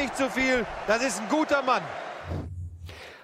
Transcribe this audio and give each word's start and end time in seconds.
nicht 0.00 0.16
zu 0.16 0.30
viel. 0.30 0.64
Das 0.86 1.02
ist 1.02 1.20
ein 1.20 1.28
guter 1.28 1.62
Mann. 1.62 1.82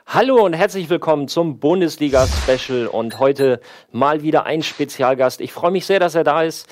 Hallo 0.07 0.45
und 0.45 0.53
herzlich 0.53 0.91
willkommen 0.91 1.27
zum 1.27 1.59
Bundesliga-Special 1.59 2.87
und 2.87 3.19
heute 3.19 3.61
mal 3.93 4.23
wieder 4.23 4.45
ein 4.45 4.63
Spezialgast. 4.63 5.41
Ich 5.41 5.53
freue 5.53 5.71
mich 5.71 5.87
sehr, 5.87 6.01
dass 6.01 6.15
er 6.15 6.23
da 6.23 6.43
ist. 6.43 6.69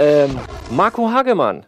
Ähm, 0.00 0.36
Marco 0.70 1.10
Hagemann. 1.12 1.66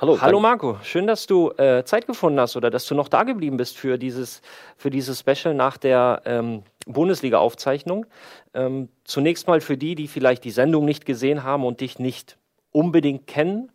Hallo. 0.00 0.18
Hallo 0.18 0.40
Marco, 0.40 0.78
schön, 0.82 1.06
dass 1.06 1.26
du 1.26 1.50
äh, 1.58 1.84
Zeit 1.84 2.06
gefunden 2.06 2.40
hast 2.40 2.56
oder 2.56 2.70
dass 2.70 2.86
du 2.86 2.94
noch 2.94 3.08
da 3.08 3.24
geblieben 3.24 3.58
bist 3.58 3.76
für 3.76 3.98
dieses, 3.98 4.40
für 4.78 4.88
dieses 4.88 5.20
Special 5.20 5.52
nach 5.54 5.76
der 5.76 6.22
ähm, 6.24 6.62
Bundesliga-Aufzeichnung. 6.86 8.06
Ähm, 8.54 8.88
zunächst 9.04 9.46
mal 9.46 9.60
für 9.60 9.76
die, 9.76 9.94
die 9.94 10.08
vielleicht 10.08 10.42
die 10.44 10.50
Sendung 10.50 10.86
nicht 10.86 11.04
gesehen 11.04 11.44
haben 11.44 11.66
und 11.66 11.82
dich 11.82 11.98
nicht 11.98 12.38
unbedingt 12.72 13.26
kennen. 13.26 13.70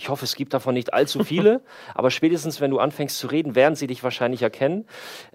Ich 0.00 0.08
hoffe, 0.08 0.24
es 0.24 0.34
gibt 0.34 0.54
davon 0.54 0.72
nicht 0.72 0.94
allzu 0.94 1.22
viele, 1.24 1.60
aber 1.94 2.10
spätestens, 2.10 2.58
wenn 2.62 2.70
du 2.70 2.78
anfängst 2.78 3.18
zu 3.18 3.26
reden, 3.26 3.54
werden 3.54 3.74
sie 3.74 3.86
dich 3.86 4.02
wahrscheinlich 4.02 4.40
erkennen. 4.40 4.86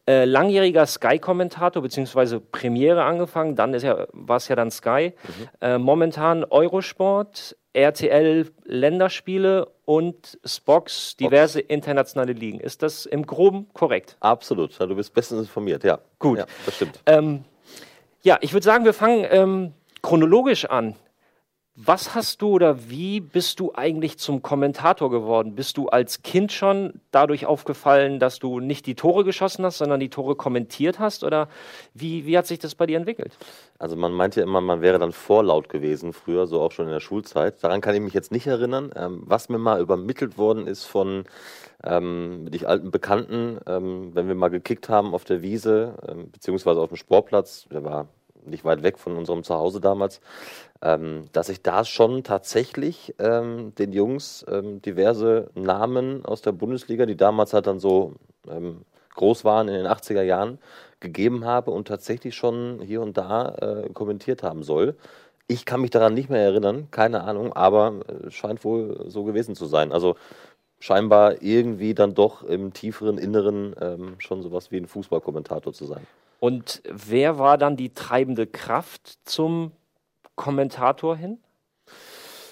Äh, 0.08 0.26
langjähriger 0.26 0.88
Sky-Kommentator, 0.88 1.84
beziehungsweise 1.84 2.40
Premiere 2.40 3.04
angefangen, 3.04 3.56
dann 3.56 3.76
ist 3.76 3.84
ja, 3.84 4.08
war 4.12 4.38
es 4.38 4.48
ja 4.48 4.56
dann 4.56 4.72
Sky. 4.72 5.14
Mhm. 5.22 5.50
Äh, 5.62 5.78
momentan 5.78 6.44
Eurosport, 6.46 7.56
RTL 7.74 8.50
Länderspiele 8.64 9.68
und 9.86 10.40
Spox 10.44 11.16
diverse 11.16 11.60
internationale 11.60 12.34
Ligen. 12.34 12.60
Ist 12.60 12.82
das 12.82 13.06
im 13.06 13.28
Groben 13.28 13.68
korrekt? 13.74 14.18
Absolut. 14.20 14.80
Du 14.80 14.96
bist 14.96 15.14
bestens 15.14 15.42
informiert, 15.42 15.84
ja. 15.84 16.00
Gut. 16.18 16.40
Ja, 16.40 16.46
das 16.66 16.76
stimmt. 16.76 17.02
Ähm, 17.06 17.44
ja, 18.24 18.40
ich 18.42 18.52
würde 18.54 18.64
sagen, 18.64 18.84
wir 18.84 18.94
fangen 18.94 19.28
ähm, 19.30 19.74
chronologisch 20.02 20.66
an. 20.66 20.96
Was 21.78 22.16
hast 22.16 22.42
du 22.42 22.52
oder 22.52 22.90
wie 22.90 23.20
bist 23.20 23.60
du 23.60 23.74
eigentlich 23.76 24.18
zum 24.18 24.42
Kommentator 24.42 25.12
geworden? 25.12 25.56
Bist 25.56 25.76
du 25.76 25.90
als 25.90 26.22
Kind 26.22 26.54
schon 26.54 27.02
dadurch 27.12 27.48
aufgefallen, 27.48 28.18
dass 28.18 28.40
du 28.40 28.62
nicht 28.62 28.86
die 28.86 28.96
Tore 28.96 29.26
geschossen 29.26 29.66
hast, 29.66 29.80
sondern 29.80 30.00
die 30.00 30.10
Tore 30.10 30.38
kommentiert 30.38 31.00
hast? 31.00 31.26
Oder 31.26 31.50
wie, 31.94 32.26
wie 32.26 32.38
hat 32.38 32.48
sich 32.48 32.60
das 32.60 32.76
bei 32.76 32.86
dir 32.86 32.96
entwickelt? 32.96 33.38
Also 33.78 33.98
man 33.98 34.14
meint 34.14 34.38
ja 34.38 34.44
immer, 34.44 34.62
man 34.62 34.80
wäre 34.80 35.00
dann 35.00 35.12
vorlaut 35.12 35.68
gewesen 35.68 36.14
früher, 36.14 36.48
so 36.48 36.62
auch 36.62 36.72
schon 36.72 36.86
in 36.86 36.94
der 36.94 37.02
Schulzeit. 37.02 37.62
Daran 37.62 37.82
kann 37.82 37.94
ich 37.94 38.02
mich 38.02 38.14
jetzt 38.14 38.32
nicht 38.32 38.48
erinnern. 38.48 38.92
Ähm, 38.96 39.24
was 39.26 39.50
mir 39.50 39.58
mal 39.58 39.82
übermittelt 39.82 40.38
worden 40.38 40.68
ist 40.68 40.86
von 40.86 41.26
ähm, 41.84 42.48
die 42.52 42.66
alten 42.66 42.90
Bekannten, 42.90 43.60
ähm, 43.68 44.16
wenn 44.16 44.30
wir 44.30 44.36
mal 44.36 44.48
gekickt 44.48 44.88
haben 44.88 45.14
auf 45.14 45.26
der 45.26 45.42
Wiese, 45.42 45.96
ähm, 46.08 46.32
beziehungsweise 46.32 46.80
auf 46.80 46.88
dem 46.88 46.96
Sportplatz, 46.96 47.68
der 47.70 47.84
war 47.84 48.08
nicht 48.46 48.66
weit 48.66 48.84
weg 48.84 48.98
von 49.00 49.18
unserem 49.18 49.44
Zuhause 49.44 49.82
damals, 49.82 50.22
ähm, 50.82 51.26
dass 51.32 51.50
ich 51.50 51.62
da 51.62 51.84
schon 51.86 52.24
tatsächlich 52.24 53.16
ähm, 53.20 53.74
den 53.76 53.94
Jungs 53.94 54.46
ähm, 54.50 54.82
diverse 54.82 55.50
Namen 55.56 56.26
aus 56.26 56.42
der 56.42 56.52
Bundesliga, 56.52 57.06
die 57.06 57.18
damals 57.18 57.54
halt 57.54 57.68
dann 57.68 57.80
so 57.80 58.14
ähm, 58.50 58.82
groß 59.16 59.46
waren 59.46 59.68
in 59.68 59.76
den 59.76 59.88
80er 59.88 60.22
Jahren, 60.22 60.60
gegeben 61.00 61.46
habe 61.46 61.72
und 61.72 61.88
tatsächlich 61.88 62.36
schon 62.36 62.82
hier 62.82 63.02
und 63.02 63.18
da 63.18 63.56
äh, 63.56 63.90
kommentiert 63.94 64.44
haben 64.44 64.64
soll. 64.64 64.96
Ich 65.48 65.66
kann 65.66 65.82
mich 65.82 65.92
daran 65.92 66.14
nicht 66.14 66.30
mehr 66.30 66.42
erinnern, 66.42 66.88
keine 66.92 67.24
Ahnung, 67.24 67.54
aber 67.54 68.02
äh, 68.08 68.32
scheint 68.32 68.64
wohl 68.64 69.06
so 69.10 69.24
gewesen 69.24 69.56
zu 69.56 69.66
sein. 69.66 69.92
Also 69.92 70.16
scheinbar 70.80 71.42
irgendwie 71.42 71.94
dann 71.94 72.14
doch 72.14 72.44
im 72.44 72.74
tieferen 72.74 73.18
Inneren 73.18 73.76
ähm, 73.80 74.16
schon 74.20 74.42
sowas 74.42 74.72
wie 74.72 74.78
ein 74.78 74.88
Fußballkommentator 74.88 75.74
zu 75.74 75.86
sein. 75.86 76.06
Und 76.46 76.84
wer 76.88 77.40
war 77.40 77.58
dann 77.58 77.76
die 77.76 77.96
treibende 77.96 78.46
Kraft 78.46 79.18
zum 79.26 79.72
Kommentator 80.36 81.16
hin? 81.18 81.40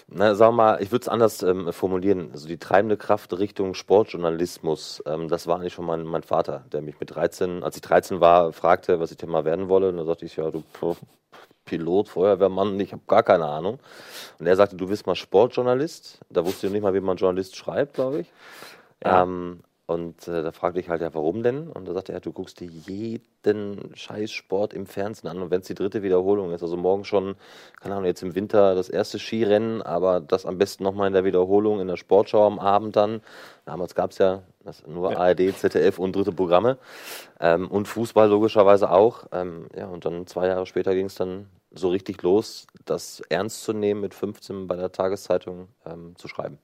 Na, 0.07 0.33
sagen 0.33 0.55
wir 0.55 0.63
mal, 0.63 0.81
ich 0.81 0.91
würde 0.91 1.03
es 1.03 1.07
anders 1.07 1.43
ähm, 1.43 1.71
formulieren. 1.71 2.31
Also 2.31 2.47
die 2.47 2.57
treibende 2.57 2.97
Kraft 2.97 3.37
Richtung 3.37 3.75
Sportjournalismus, 3.75 5.03
ähm, 5.05 5.27
das 5.27 5.45
war 5.45 5.59
eigentlich 5.59 5.73
schon 5.73 5.85
mein, 5.85 6.05
mein 6.05 6.23
Vater, 6.23 6.65
der 6.71 6.81
mich 6.81 6.99
mit 6.99 7.13
13, 7.13 7.61
als 7.61 7.75
ich 7.75 7.83
13 7.83 8.19
war, 8.19 8.51
fragte, 8.51 8.99
was 8.99 9.11
ich 9.11 9.17
denn 9.17 9.29
mal 9.29 9.45
werden 9.45 9.69
wolle. 9.69 9.89
Und 9.89 9.97
da 9.97 10.05
sagte 10.05 10.25
ich, 10.25 10.37
ja, 10.37 10.49
du 10.49 10.63
Pilot, 11.63 12.09
Feuerwehrmann, 12.09 12.79
ich 12.79 12.93
habe 12.93 13.03
gar 13.07 13.21
keine 13.21 13.45
Ahnung. 13.45 13.77
Und 14.39 14.47
er 14.47 14.55
sagte, 14.55 14.75
du 14.75 14.87
bist 14.87 15.05
mal 15.05 15.13
Sportjournalist. 15.13 16.19
Da 16.31 16.43
wusste 16.43 16.65
ich 16.65 16.73
nicht 16.73 16.81
mal, 16.81 16.95
wie 16.95 16.99
man 16.99 17.17
Journalist 17.17 17.55
schreibt, 17.55 17.93
glaube 17.93 18.21
ich. 18.21 18.31
Ja. 19.05 19.21
Ähm, 19.21 19.59
und 19.85 20.29
äh, 20.29 20.41
da 20.43 20.53
fragte 20.53 20.79
ich 20.79 20.87
halt, 20.87 21.01
ja, 21.01 21.13
warum 21.13 21.43
denn? 21.43 21.67
Und 21.67 21.85
da 21.87 21.93
sagte 21.93 22.13
er, 22.13 22.21
du 22.21 22.31
guckst 22.31 22.61
dir 22.61 22.67
jeden 22.67 23.91
Scheißsport 23.93 24.73
im 24.73 24.85
Fernsehen 24.85 25.29
an. 25.29 25.41
Und 25.41 25.51
wenn 25.51 25.59
es 25.59 25.67
die 25.67 25.73
dritte 25.73 26.03
Wiederholung 26.03 26.53
ist, 26.53 26.63
also 26.63 26.77
morgen 26.77 27.03
schon, 27.03 27.35
keine 27.81 27.95
Ahnung, 27.95 28.05
jetzt 28.05 28.23
im 28.23 28.33
Winter 28.33 28.75
das 28.75 28.87
erste 28.87 29.19
Skirennen, 29.19 29.81
aber 29.81 30.21
das 30.21 30.45
am 30.45 30.57
besten 30.57 30.83
nochmal 30.85 31.07
in 31.07 31.13
der 31.13 31.25
Wiederholung 31.25 31.81
in 31.81 31.87
der 31.87 31.97
Sportschau 31.97 32.47
am 32.47 32.59
Abend 32.59 32.95
dann. 32.95 33.21
Damals 33.65 33.93
gab 33.93 34.11
es 34.11 34.19
ja 34.19 34.43
das, 34.63 34.87
nur 34.87 35.11
ja. 35.11 35.17
ARD, 35.17 35.53
ZDF 35.53 35.99
und 35.99 36.15
dritte 36.15 36.31
Programme. 36.31 36.77
Ähm, 37.41 37.69
und 37.69 37.89
Fußball 37.89 38.29
logischerweise 38.29 38.89
auch. 38.89 39.25
Ähm, 39.33 39.67
ja, 39.75 39.87
und 39.87 40.05
dann 40.05 40.27
zwei 40.27 40.47
Jahre 40.47 40.65
später 40.65 40.95
ging 40.95 41.07
es 41.07 41.15
dann 41.15 41.49
so 41.71 41.89
richtig 41.89 42.21
los, 42.21 42.67
das 42.85 43.21
ernst 43.29 43.63
zu 43.63 43.73
nehmen, 43.73 43.99
mit 43.99 44.13
15 44.13 44.67
bei 44.67 44.77
der 44.77 44.93
Tageszeitung 44.93 45.67
ähm, 45.85 46.15
zu 46.15 46.29
schreiben. 46.29 46.57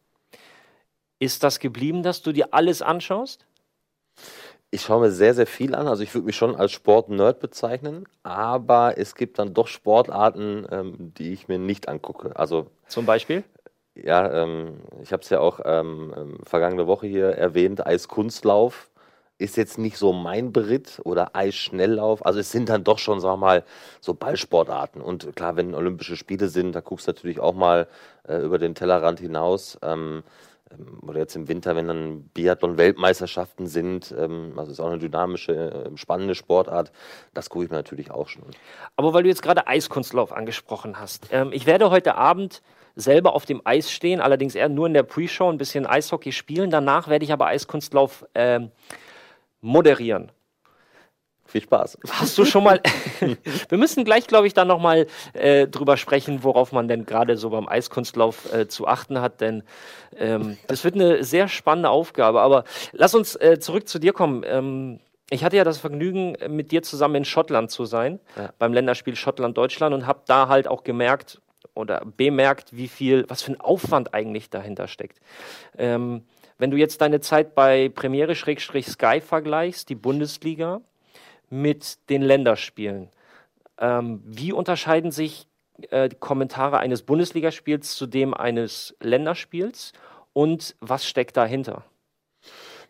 Ist 1.20 1.44
das 1.44 1.60
geblieben, 1.60 2.02
dass 2.02 2.22
du 2.22 2.32
dir 2.32 2.54
alles 2.54 2.82
anschaust? 2.82 3.46
Ich 4.72 4.82
schaue 4.84 5.02
mir 5.02 5.12
sehr, 5.12 5.34
sehr 5.34 5.48
viel 5.48 5.76
an. 5.76 5.88
Also 5.88 6.04
ich 6.04 6.14
würde 6.14 6.28
mich 6.28 6.36
schon 6.36 6.56
als 6.56 6.72
Sport-Nerd 6.72 7.40
bezeichnen, 7.40 8.08
aber 8.24 8.98
es 8.98 9.16
gibt 9.16 9.40
dann 9.40 9.54
doch 9.54 9.68
Sportarten, 9.68 10.66
ähm, 10.72 11.14
die 11.18 11.34
ich 11.34 11.48
mir 11.48 11.58
nicht 11.58 11.90
angucke. 11.90 12.36
Also 12.36 12.68
zum 12.88 13.06
Beispiel? 13.06 13.44
Ja, 13.96 14.44
ähm, 14.44 14.80
ich 15.02 15.12
habe 15.12 15.24
es 15.24 15.30
ja 15.30 15.40
auch 15.40 15.60
ähm, 15.66 16.14
ähm, 16.16 16.38
vergangene 16.46 16.88
Woche 16.88 17.08
hier 17.08 17.30
erwähnt. 17.30 17.86
Eiskunstlauf 17.86 18.90
ist 19.40 19.58
jetzt 19.58 19.78
nicht 19.78 19.98
so 19.98 20.14
mein 20.14 20.54
Beritt 20.54 21.02
oder 21.04 21.36
Eisschnelllauf. 21.36 22.26
Also 22.26 22.40
es 22.40 22.52
sind 22.52 22.70
dann 22.70 22.84
doch 22.84 23.00
schon, 23.00 23.20
sagen 23.20 23.40
wir 23.40 23.46
mal, 23.46 23.64
so 24.02 24.14
Ballsportarten. 24.14 25.02
Und 25.02 25.36
klar, 25.36 25.56
wenn 25.56 25.74
Olympische 25.74 26.16
Spiele 26.16 26.50
sind, 26.50 26.74
da 26.74 26.82
guckst 26.82 27.08
du 27.08 27.12
natürlich 27.12 27.40
auch 27.40 27.56
mal 27.56 27.88
äh, 28.28 28.38
über 28.38 28.60
den 28.60 28.76
Tellerrand 28.76 29.20
hinaus. 29.20 29.80
Ähm, 30.72 30.80
ähm, 30.90 31.10
oder 31.10 31.20
jetzt 31.20 31.36
im 31.36 31.48
Winter, 31.48 31.76
wenn 31.76 31.88
dann 31.88 32.24
Biathlon-Weltmeisterschaften 32.34 33.68
sind, 33.68 34.14
ähm, 34.18 34.54
also 34.58 34.72
ist 34.72 34.80
auch 34.80 34.88
eine 34.88 35.00
dynamische, 35.00 35.54
äh, 35.54 35.98
spannende 35.98 36.36
Sportart, 36.36 36.92
das 37.34 37.50
gucke 37.50 37.66
ich 37.66 37.72
mir 37.72 37.78
natürlich 37.78 38.12
auch 38.12 38.28
schon. 38.28 38.44
Aber 38.96 39.14
weil 39.14 39.24
du 39.24 39.30
jetzt 39.30 39.42
gerade 39.42 39.68
Eiskunstlauf 39.68 40.32
angesprochen 40.32 41.00
hast, 41.00 41.30
ähm, 41.32 41.52
ich 41.52 41.66
werde 41.66 41.90
heute 41.90 42.16
Abend 42.16 42.62
selber 42.96 43.34
auf 43.34 43.46
dem 43.46 43.62
Eis 43.64 43.92
stehen, 43.92 44.20
allerdings 44.20 44.56
eher 44.56 44.70
nur 44.70 44.88
in 44.88 44.94
der 44.94 45.04
Pre-Show 45.04 45.50
ein 45.50 45.58
bisschen 45.58 45.86
Eishockey 45.86 46.32
spielen. 46.32 46.70
Danach 46.70 47.08
werde 47.08 47.24
ich 47.24 47.32
aber 47.32 47.48
Eiskunstlauf 47.48 48.26
ähm, 48.36 48.72
moderieren. 49.62 50.32
Viel 51.50 51.62
Spaß. 51.62 51.98
Hast 52.12 52.38
du 52.38 52.46
schon 52.46 52.64
mal. 52.64 52.80
wir 53.70 53.78
müssen 53.80 54.06
gleich, 54.06 54.28
glaube 54.28 54.46
ich, 54.46 54.54
dann 54.54 54.68
nochmal 54.68 55.08
äh, 55.34 55.68
drüber 55.68 55.98
sprechen, 55.98 56.44
worauf 56.44 56.72
man 56.72 56.88
denn 56.88 57.08
gerade 57.08 57.38
so 57.38 57.50
beim 57.50 57.68
Eiskunstlauf 57.68 58.54
äh, 58.54 58.68
zu 58.68 58.88
achten 58.88 59.20
hat, 59.20 59.42
denn 59.42 59.64
ähm, 60.16 60.58
das 60.68 60.84
wird 60.84 60.94
eine 60.94 61.24
sehr 61.24 61.48
spannende 61.48 61.90
Aufgabe. 61.90 62.42
Aber 62.42 62.66
lass 62.92 63.16
uns 63.16 63.36
äh, 63.36 63.60
zurück 63.60 63.88
zu 63.88 63.98
dir 63.98 64.14
kommen. 64.14 64.44
Ähm, 64.46 65.00
ich 65.32 65.44
hatte 65.44 65.58
ja 65.58 65.64
das 65.64 65.80
Vergnügen, 65.80 66.38
mit 66.48 66.72
dir 66.72 66.84
zusammen 66.84 67.16
in 67.16 67.26
Schottland 67.26 67.72
zu 67.72 67.86
sein, 67.86 68.20
ja. 68.36 68.54
beim 68.60 68.72
Länderspiel 68.72 69.16
Schottland-Deutschland 69.16 69.96
und 69.96 70.06
habe 70.06 70.22
da 70.28 70.50
halt 70.50 70.68
auch 70.68 70.84
gemerkt 70.84 71.42
oder 71.74 72.04
bemerkt, 72.06 72.76
wie 72.76 72.88
viel, 72.88 73.26
was 73.28 73.42
für 73.42 73.54
ein 73.54 73.60
Aufwand 73.60 74.14
eigentlich 74.14 74.52
dahinter 74.52 74.88
steckt. 74.88 75.20
Ähm, 75.80 76.26
wenn 76.60 76.72
du 76.72 76.78
jetzt 76.78 77.02
deine 77.02 77.22
Zeit 77.22 77.56
bei 77.56 77.90
Premiere-Sky 77.90 79.22
vergleichst, 79.22 79.90
die 79.90 79.96
Bundesliga, 79.96 80.82
mit 81.50 82.10
den 82.10 82.22
Länderspielen. 82.22 83.10
Ähm, 83.78 84.22
wie 84.26 84.54
unterscheiden 84.54 85.12
sich 85.12 85.48
äh, 85.90 86.10
Kommentare 86.10 86.80
eines 86.80 87.04
Bundesligaspiels 87.04 87.96
zu 87.96 88.08
dem 88.08 88.34
eines 88.34 88.96
Länderspiels 89.00 89.94
und 90.34 90.76
was 90.80 91.06
steckt 91.06 91.38
dahinter? 91.38 91.84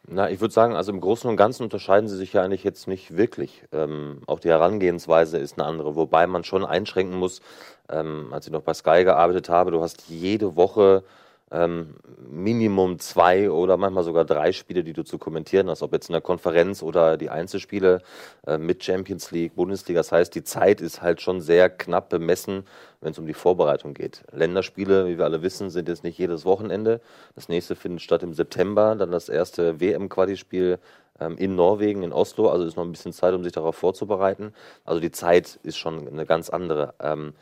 Na, 0.07 0.29
ich 0.29 0.41
würde 0.41 0.53
sagen, 0.53 0.75
also 0.75 0.91
im 0.91 1.01
Großen 1.01 1.29
und 1.29 1.35
Ganzen 1.35 1.63
unterscheiden 1.63 2.07
sie 2.07 2.17
sich 2.17 2.33
ja 2.33 2.41
eigentlich 2.41 2.63
jetzt 2.63 2.87
nicht 2.87 3.15
wirklich. 3.15 3.63
Ähm, 3.71 4.21
auch 4.25 4.39
die 4.39 4.49
Herangehensweise 4.49 5.37
ist 5.37 5.59
eine 5.59 5.67
andere, 5.67 5.95
wobei 5.95 6.25
man 6.25 6.43
schon 6.43 6.65
einschränken 6.65 7.17
muss, 7.17 7.41
ähm, 7.89 8.29
als 8.31 8.47
ich 8.47 8.51
noch 8.51 8.63
bei 8.63 8.73
Sky 8.73 9.03
gearbeitet 9.03 9.49
habe, 9.49 9.71
du 9.71 9.81
hast 9.81 10.09
jede 10.09 10.55
Woche 10.55 11.03
ähm, 11.51 11.95
Minimum 12.29 12.99
zwei 12.99 13.49
oder 13.49 13.77
manchmal 13.77 14.03
sogar 14.03 14.25
drei 14.25 14.51
Spiele, 14.51 14.83
die 14.83 14.93
du 14.93 15.03
zu 15.03 15.17
kommentieren 15.17 15.69
hast, 15.69 15.81
ob 15.81 15.93
jetzt 15.93 16.09
in 16.09 16.13
der 16.13 16.21
Konferenz 16.21 16.83
oder 16.83 17.17
die 17.17 17.29
Einzelspiele 17.29 18.01
äh, 18.45 18.57
mit 18.57 18.83
Champions 18.83 19.31
League, 19.31 19.55
Bundesliga. 19.55 19.99
Das 19.99 20.11
heißt, 20.11 20.35
die 20.35 20.43
Zeit 20.43 20.81
ist 20.81 21.01
halt 21.01 21.21
schon 21.21 21.41
sehr 21.41 21.69
knapp 21.69 22.09
bemessen, 22.09 22.65
wenn 23.01 23.11
es 23.11 23.19
um 23.19 23.25
die 23.25 23.33
Vorbereitung 23.33 23.93
geht. 23.93 24.23
Länderspiele, 24.31 25.07
wie 25.07 25.17
wir 25.17 25.25
alle 25.25 25.41
wissen, 25.41 25.69
sind 25.69 25.87
jetzt 25.87 26.03
nicht 26.03 26.17
jedes 26.17 26.45
Wochenende. 26.45 27.01
Das 27.35 27.49
nächste 27.49 27.75
findet 27.75 28.01
statt 28.01 28.23
im 28.23 28.33
September, 28.33 28.95
dann 28.95 29.11
das 29.11 29.29
erste 29.29 29.79
WM-Quali-Spiel 29.79 30.79
ähm, 31.19 31.37
in 31.37 31.55
Norwegen, 31.55 32.03
in 32.03 32.13
Oslo. 32.13 32.49
Also 32.49 32.65
ist 32.65 32.77
noch 32.77 32.83
ein 32.83 32.91
bisschen 32.91 33.13
Zeit, 33.13 33.33
um 33.33 33.43
sich 33.43 33.53
darauf 33.53 33.75
vorzubereiten. 33.75 34.53
Also 34.85 35.01
die 35.01 35.11
Zeit 35.11 35.59
ist 35.63 35.77
schon 35.77 36.07
eine 36.07 36.25
ganz 36.25 36.49
andere. 36.49 36.93
Ähm, 36.99 37.33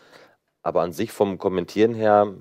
aber 0.68 0.82
an 0.82 0.92
sich 0.92 1.14
vom 1.14 1.38
Kommentieren 1.38 1.94
her 1.94 2.34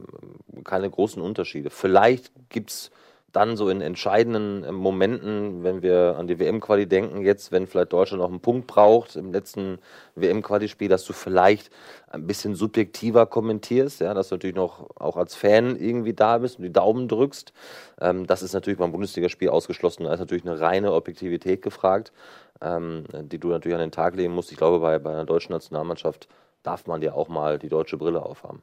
keine 0.64 0.90
großen 0.90 1.22
Unterschiede. 1.22 1.70
Vielleicht 1.70 2.32
gibt 2.48 2.70
es 2.70 2.90
dann 3.30 3.56
so 3.56 3.68
in 3.68 3.80
entscheidenden 3.80 4.64
äh, 4.64 4.72
Momenten, 4.72 5.62
wenn 5.62 5.80
wir 5.80 6.16
an 6.18 6.26
die 6.26 6.40
WM-Quali 6.40 6.88
denken, 6.88 7.22
jetzt, 7.22 7.52
wenn 7.52 7.68
vielleicht 7.68 7.92
Deutschland 7.92 8.20
noch 8.20 8.28
einen 8.28 8.40
Punkt 8.40 8.66
braucht 8.66 9.14
im 9.14 9.30
letzten 9.30 9.78
WM-Quali-Spiel, 10.16 10.88
dass 10.88 11.04
du 11.04 11.12
vielleicht 11.12 11.70
ein 12.08 12.26
bisschen 12.26 12.56
subjektiver 12.56 13.26
kommentierst, 13.26 14.00
ja, 14.00 14.12
dass 14.12 14.30
du 14.30 14.34
natürlich 14.34 14.56
noch 14.56 14.90
auch 14.96 15.16
als 15.16 15.36
Fan 15.36 15.76
irgendwie 15.76 16.14
da 16.14 16.38
bist 16.38 16.58
und 16.58 16.64
die 16.64 16.72
Daumen 16.72 17.06
drückst. 17.06 17.52
Ähm, 18.00 18.26
das 18.26 18.42
ist 18.42 18.54
natürlich 18.54 18.80
beim 18.80 18.90
Bundesligaspiel 18.90 19.50
ausgeschlossen. 19.50 20.02
Da 20.02 20.14
ist 20.14 20.20
natürlich 20.20 20.44
eine 20.44 20.58
reine 20.58 20.94
Objektivität 20.94 21.62
gefragt, 21.62 22.12
ähm, 22.60 23.04
die 23.12 23.38
du 23.38 23.50
natürlich 23.50 23.76
an 23.76 23.82
den 23.82 23.92
Tag 23.92 24.16
legen 24.16 24.34
musst. 24.34 24.50
Ich 24.50 24.58
glaube, 24.58 24.80
bei, 24.80 24.98
bei 24.98 25.12
einer 25.12 25.26
deutschen 25.26 25.52
Nationalmannschaft 25.52 26.26
darf 26.66 26.86
man 26.86 27.02
ja 27.02 27.12
auch 27.12 27.28
mal 27.28 27.58
die 27.58 27.68
deutsche 27.68 27.96
Brille 27.96 28.22
aufhaben. 28.22 28.62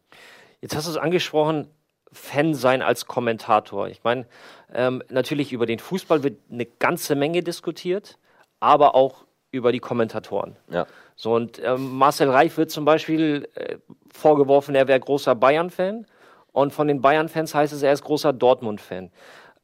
Jetzt 0.61 0.75
hast 0.75 0.87
du 0.87 0.91
es 0.91 0.97
angesprochen, 0.97 1.67
Fan 2.11 2.53
sein 2.53 2.81
als 2.81 3.07
Kommentator. 3.07 3.87
Ich 3.87 4.03
meine, 4.03 4.25
ähm, 4.73 5.01
natürlich 5.09 5.51
über 5.51 5.65
den 5.65 5.79
Fußball 5.79 6.23
wird 6.23 6.37
eine 6.51 6.65
ganze 6.65 7.15
Menge 7.15 7.41
diskutiert, 7.41 8.17
aber 8.59 8.95
auch 8.95 9.25
über 9.51 9.71
die 9.71 9.79
Kommentatoren. 9.79 10.55
Ja. 10.69 10.85
So 11.15 11.33
und 11.33 11.61
ähm, 11.63 11.97
Marcel 11.97 12.29
Reif 12.29 12.57
wird 12.57 12.71
zum 12.71 12.85
Beispiel 12.85 13.47
äh, 13.55 13.77
vorgeworfen, 14.11 14.75
er 14.75 14.87
wäre 14.87 14.99
großer 14.99 15.35
Bayern-Fan 15.35 16.05
und 16.51 16.73
von 16.73 16.87
den 16.87 17.01
Bayern-Fans 17.01 17.53
heißt 17.53 17.73
es, 17.73 17.83
er 17.83 17.93
ist 17.93 18.03
großer 18.03 18.33
Dortmund-Fan. 18.33 19.11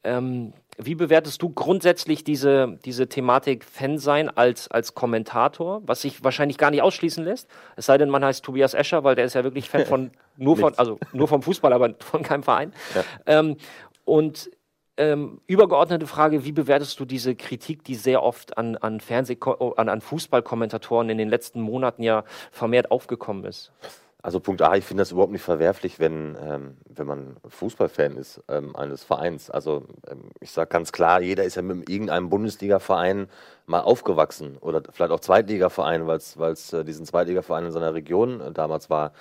Ähm, 0.03 0.53
wie 0.81 0.95
bewertest 0.95 1.41
du 1.41 1.49
grundsätzlich 1.49 2.23
diese, 2.23 2.79
diese 2.85 3.09
Thematik 3.09 3.65
Fan 3.65 3.97
sein 3.97 4.29
als, 4.29 4.69
als 4.69 4.95
Kommentator, 4.95 5.81
was 5.85 6.01
sich 6.01 6.23
wahrscheinlich 6.23 6.57
gar 6.57 6.71
nicht 6.71 6.81
ausschließen 6.81 7.23
lässt? 7.23 7.49
Es 7.75 7.85
sei 7.85 7.97
denn, 7.97 8.09
man 8.09 8.23
heißt 8.23 8.43
Tobias 8.43 8.73
Escher, 8.73 9.03
weil 9.03 9.15
der 9.15 9.25
ist 9.25 9.33
ja 9.35 9.43
wirklich 9.43 9.69
Fan 9.69 9.85
von 9.85 10.11
nur 10.37 10.55
von, 10.55 10.73
also 10.75 10.97
nur 11.11 11.27
vom 11.27 11.41
Fußball, 11.41 11.73
aber 11.73 11.93
von 11.99 12.23
keinem 12.23 12.43
Verein. 12.43 12.73
Ja. 12.95 13.03
Ähm, 13.25 13.57
und 14.05 14.49
ähm, 14.95 15.41
übergeordnete 15.47 16.07
Frage, 16.07 16.45
wie 16.45 16.51
bewertest 16.51 16.99
du 16.99 17.05
diese 17.05 17.35
Kritik, 17.35 17.83
die 17.83 17.95
sehr 17.95 18.23
oft 18.23 18.57
an, 18.57 18.77
an, 18.77 18.99
Fernseh 18.99 19.37
an, 19.77 19.89
an 19.89 20.01
Fußballkommentatoren 20.01 21.09
in 21.09 21.17
den 21.17 21.29
letzten 21.29 21.61
Monaten 21.61 22.03
ja 22.03 22.23
vermehrt 22.51 22.91
aufgekommen 22.91 23.45
ist? 23.45 23.71
Also 24.21 24.41
Punkt 24.41 24.61
A, 24.61 24.75
ich 24.75 24.83
finde 24.83 25.01
das 25.01 25.11
überhaupt 25.13 25.31
nicht 25.31 25.43
verwerflich, 25.43 25.97
wenn, 25.97 26.35
ähm, 26.41 26.77
wenn 26.89 27.07
man 27.07 27.37
Fußballfan 27.47 28.17
ist 28.17 28.41
ähm, 28.49 28.75
eines 28.75 29.01
Vereins. 29.05 29.49
Also 29.49 29.85
ähm, 30.09 30.31
ich 30.41 30.51
sage 30.51 30.67
ganz 30.67 30.91
klar, 30.91 31.21
jeder 31.21 31.45
ist 31.45 31.55
ja 31.55 31.61
mit 31.61 31.89
irgendeinem 31.89 32.29
Bundesliga-Verein 32.29 33.29
mal 33.65 33.79
aufgewachsen 33.79 34.57
oder 34.57 34.81
vielleicht 34.91 35.11
auch 35.11 35.21
Zweitligaverein, 35.21 36.05
weil 36.05 36.17
es 36.17 36.73
äh, 36.73 36.83
diesen 36.83 37.05
Zweitligaverein 37.05 37.65
in 37.67 37.71
seiner 37.71 37.93
Region 37.93 38.41
äh, 38.41 38.51
damals 38.51 38.89
war. 38.89 39.13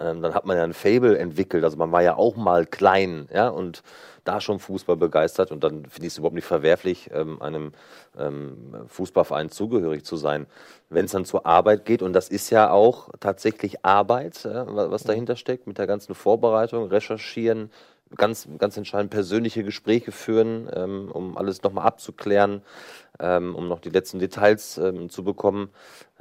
Ähm, 0.00 0.22
dann 0.22 0.34
hat 0.34 0.44
man 0.44 0.56
ja 0.56 0.64
ein 0.64 0.74
Fable 0.74 1.18
entwickelt. 1.18 1.64
Also 1.64 1.76
man 1.76 1.92
war 1.92 2.02
ja 2.02 2.16
auch 2.16 2.36
mal 2.36 2.66
klein, 2.66 3.28
ja, 3.32 3.48
und 3.48 3.82
da 4.24 4.40
schon 4.40 4.58
Fußball 4.58 4.96
begeistert 4.96 5.52
und 5.52 5.62
dann 5.62 5.84
finde 5.86 6.06
ich 6.06 6.14
es 6.14 6.18
überhaupt 6.18 6.34
nicht 6.34 6.46
verwerflich, 6.46 7.10
ähm, 7.12 7.40
einem 7.42 7.72
ähm, 8.18 8.74
Fußballverein 8.88 9.50
zugehörig 9.50 10.04
zu 10.04 10.16
sein. 10.16 10.46
Wenn 10.88 11.04
es 11.04 11.12
dann 11.12 11.24
zur 11.24 11.46
Arbeit 11.46 11.84
geht, 11.84 12.02
und 12.02 12.14
das 12.14 12.28
ist 12.28 12.50
ja 12.50 12.70
auch 12.70 13.10
tatsächlich 13.20 13.84
Arbeit, 13.84 14.44
ja, 14.44 14.66
was 14.66 15.04
dahinter 15.04 15.36
steckt, 15.36 15.66
mit 15.66 15.78
der 15.78 15.86
ganzen 15.86 16.14
Vorbereitung, 16.14 16.88
recherchieren, 16.88 17.70
ganz, 18.16 18.48
ganz 18.58 18.76
entscheidend 18.76 19.10
persönliche 19.10 19.64
Gespräche 19.64 20.12
führen, 20.12 20.68
ähm, 20.72 21.10
um 21.12 21.36
alles 21.36 21.62
nochmal 21.62 21.86
abzuklären, 21.86 22.62
ähm, 23.20 23.54
um 23.54 23.68
noch 23.68 23.80
die 23.80 23.90
letzten 23.90 24.18
Details 24.18 24.78
ähm, 24.78 25.10
zu 25.10 25.24
bekommen. 25.24 25.70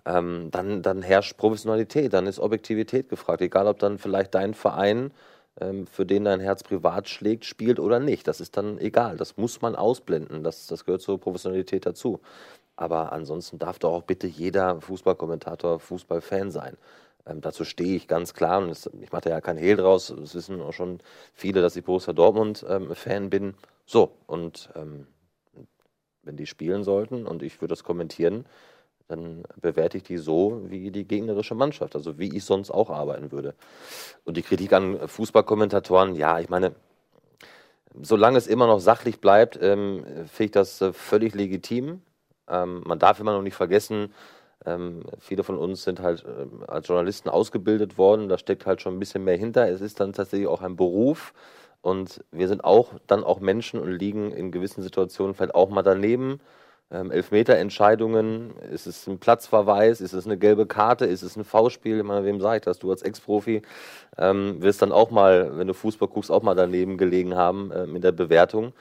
Ähm, 0.05 0.50
dann, 0.51 0.81
dann 0.81 1.01
herrscht 1.01 1.38
Professionalität, 1.38 2.13
dann 2.13 2.27
ist 2.27 2.39
Objektivität 2.39 3.09
gefragt. 3.09 3.41
Egal, 3.41 3.67
ob 3.67 3.79
dann 3.79 3.97
vielleicht 3.97 4.35
dein 4.35 4.53
Verein 4.53 5.11
ähm, 5.59 5.88
für 5.88 6.05
den 6.05 6.25
dein 6.25 6.39
Herz 6.39 6.63
privat 6.63 7.07
schlägt, 7.07 7.45
spielt 7.45 7.79
oder 7.79 8.00
nicht. 8.00 8.27
Das 8.27 8.41
ist 8.41 8.57
dann 8.57 8.77
egal. 8.79 9.17
Das 9.17 9.38
muss 9.38 9.61
man 9.61 9.75
ausblenden. 9.75 10.44
Das, 10.44 10.67
das 10.67 10.85
gehört 10.85 11.01
zur 11.01 11.19
Professionalität 11.19 11.85
dazu. 11.85 12.19
Aber 12.75 13.13
ansonsten 13.13 13.59
darf 13.59 13.79
doch 13.79 13.94
auch 13.94 14.03
bitte 14.03 14.27
jeder 14.27 14.81
Fußballkommentator 14.81 15.79
Fußballfan 15.79 16.51
sein. 16.51 16.77
Ähm, 17.25 17.41
dazu 17.41 17.63
stehe 17.63 17.95
ich 17.95 18.07
ganz 18.07 18.33
klar 18.33 18.61
und 18.61 18.69
das, 18.69 18.89
ich 19.01 19.11
mache 19.11 19.23
da 19.23 19.29
ja 19.29 19.41
kein 19.41 19.57
Hehl 19.57 19.77
draus. 19.77 20.13
Das 20.17 20.35
wissen 20.35 20.61
auch 20.61 20.73
schon 20.73 21.00
viele, 21.33 21.61
dass 21.61 21.75
ich 21.75 21.83
Borussia 21.83 22.13
Dortmund-Fan 22.13 23.23
ähm, 23.23 23.29
bin. 23.29 23.53
So, 23.85 24.11
und 24.27 24.69
ähm, 24.75 25.07
wenn 26.23 26.38
die 26.38 26.47
spielen 26.47 26.83
sollten 26.83 27.25
und 27.25 27.44
ich 27.44 27.61
würde 27.61 27.73
das 27.73 27.83
kommentieren, 27.83 28.45
dann 29.13 29.44
bewerte 29.62 29.98
ich 29.98 30.04
die 30.04 30.18
so 30.18 30.62
wie 30.65 30.92
die 30.92 31.07
gegnerische 31.07 31.56
Mannschaft, 31.56 31.95
also 31.95 32.18
wie 32.18 32.36
ich 32.36 32.44
sonst 32.44 32.71
auch 32.71 32.89
arbeiten 32.89 33.31
würde. 33.31 33.54
Und 34.25 34.38
die 34.38 34.42
Kritik 34.42 34.74
an 34.74 35.07
Fußballkommentatoren, 35.07 36.15
ja, 36.15 36.39
ich 36.39 36.50
meine, 36.50 36.74
solange 38.01 38.38
es 38.38 38.48
immer 38.48 38.68
noch 38.68 38.80
sachlich 38.80 39.21
bleibt, 39.21 39.60
ähm, 39.62 40.04
finde 40.27 40.45
ich 40.45 40.51
das 40.51 40.81
äh, 40.81 40.94
völlig 40.94 41.36
legitim. 41.36 42.01
Ähm, 42.48 42.81
man 42.86 43.00
darf 43.00 43.19
immer 43.19 43.33
noch 43.33 43.44
nicht 43.44 43.56
vergessen, 43.56 44.13
ähm, 44.65 45.04
viele 45.19 45.44
von 45.44 45.57
uns 45.57 45.83
sind 45.83 46.00
halt 46.00 46.25
äh, 46.25 46.65
als 46.68 46.88
Journalisten 46.88 47.30
ausgebildet 47.30 47.98
worden, 47.98 48.30
da 48.30 48.38
steckt 48.38 48.65
halt 48.65 48.81
schon 48.81 48.95
ein 48.95 49.00
bisschen 49.00 49.24
mehr 49.24 49.38
hinter. 49.38 49.69
Es 49.69 49.81
ist 49.81 50.00
dann 50.00 50.13
tatsächlich 50.13 50.48
auch 50.48 50.62
ein 50.62 50.75
Beruf 50.75 51.33
und 51.81 52.24
wir 52.31 52.48
sind 52.48 52.63
auch 52.63 52.94
dann 53.07 53.24
auch 53.24 53.39
Menschen 53.39 53.80
und 53.80 53.92
liegen 53.92 54.31
in 54.31 54.51
gewissen 54.51 54.81
Situationen 54.81 55.36
vielleicht 55.36 55.56
auch 55.56 55.69
mal 55.69 55.83
daneben 55.83 56.39
ähm, 56.94 57.12
Elfmeterentscheidungen, 57.12 58.51
ist 58.72 58.86
es 58.86 59.07
ein 59.07 59.18
Platzverweis, 59.18 60.00
ist 60.00 60.13
es 60.13 60.25
eine 60.25 60.38
gelbe 60.38 60.66
Karte, 60.68 61.06
ist 61.06 61.24
es 61.24 61.36
ein 61.36 61.44
V-Spiel, 61.44 61.98
ich 61.98 62.04
meine, 62.04 62.24
wem 62.25 62.40
sage 62.40 62.57
ich 62.57 62.62
das? 62.63 62.80
Du 62.80 62.92
als 62.92 63.01
Ex-Profi 63.01 63.63
ähm, 64.18 64.62
wirst 64.62 64.81
dann 64.81 64.92
auch 64.92 65.10
mal, 65.12 65.57
wenn 65.57 65.68
du 65.68 65.74
Fußball 65.74 66.07
guckst, 66.07 66.31
auch 66.31 66.44
mal 66.44 66.56
daneben 66.56 66.98
gelegen 66.98 67.36
haben 67.36 67.72
äh, 67.72 67.88
mit 67.88 68.04
der 68.04 68.12
Bewertung 68.12 68.74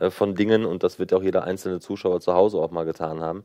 äh, 0.00 0.10
von 0.10 0.34
Dingen 0.34 0.64
und 0.64 0.82
das 0.82 0.98
wird 0.98 1.12
auch 1.12 1.22
jeder 1.22 1.44
einzelne 1.44 1.80
Zuschauer 1.80 2.20
zu 2.20 2.34
Hause 2.34 2.58
auch 2.58 2.70
mal 2.70 2.84
getan 2.84 3.20
haben. 3.20 3.44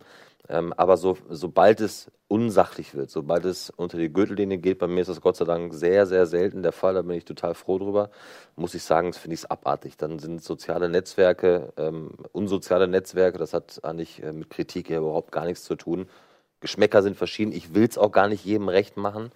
Ähm, 0.50 0.74
aber 0.74 0.98
so, 0.98 1.18
sobald 1.30 1.80
es 1.80 2.12
unsachlich 2.28 2.96
wird, 2.96 3.10
sobald 3.10 3.46
es 3.46 3.70
unter 3.70 3.98
die 3.98 4.12
Gürtellinie 4.12 4.58
geht, 4.58 4.80
bei 4.80 4.88
mir 4.88 5.02
ist 5.02 5.08
das 5.08 5.22
Gott 5.22 5.38
sei 5.38 5.46
Dank 5.46 5.74
sehr, 5.74 6.06
sehr 6.06 6.26
selten 6.26 6.64
der 6.64 6.74
Fall, 6.74 6.96
da 6.96 7.02
bin 7.02 7.16
ich 7.16 7.26
total 7.26 7.54
froh 7.54 7.78
drüber, 7.78 8.10
muss 8.56 8.74
ich 8.74 8.84
sagen, 8.84 9.14
finde 9.14 9.36
ich 9.36 9.42
es 9.42 9.50
abartig. 9.50 9.96
Dann 9.98 10.20
sind 10.20 10.44
soziale 10.44 10.90
Netzwerke, 10.90 11.72
ähm, 11.78 12.12
unsoziale 12.34 12.88
Netzwerke, 12.88 13.38
das 13.38 13.54
hat 13.54 13.80
eigentlich 13.84 14.22
äh, 14.22 14.34
mit 14.34 14.50
Kritik 14.50 14.90
ja 14.90 14.98
überhaupt 14.98 15.32
gar 15.32 15.46
nichts 15.46 15.64
zu 15.64 15.76
tun. 15.76 16.08
Geschmäcker 16.60 17.04
sind 17.04 17.16
verschieden, 17.16 17.54
ich 17.54 17.74
will 17.74 17.88
es 17.88 17.98
auch 17.98 18.12
gar 18.12 18.28
nicht 18.28 18.44
jedem 18.44 18.68
recht 18.68 18.98
machen, 18.98 19.32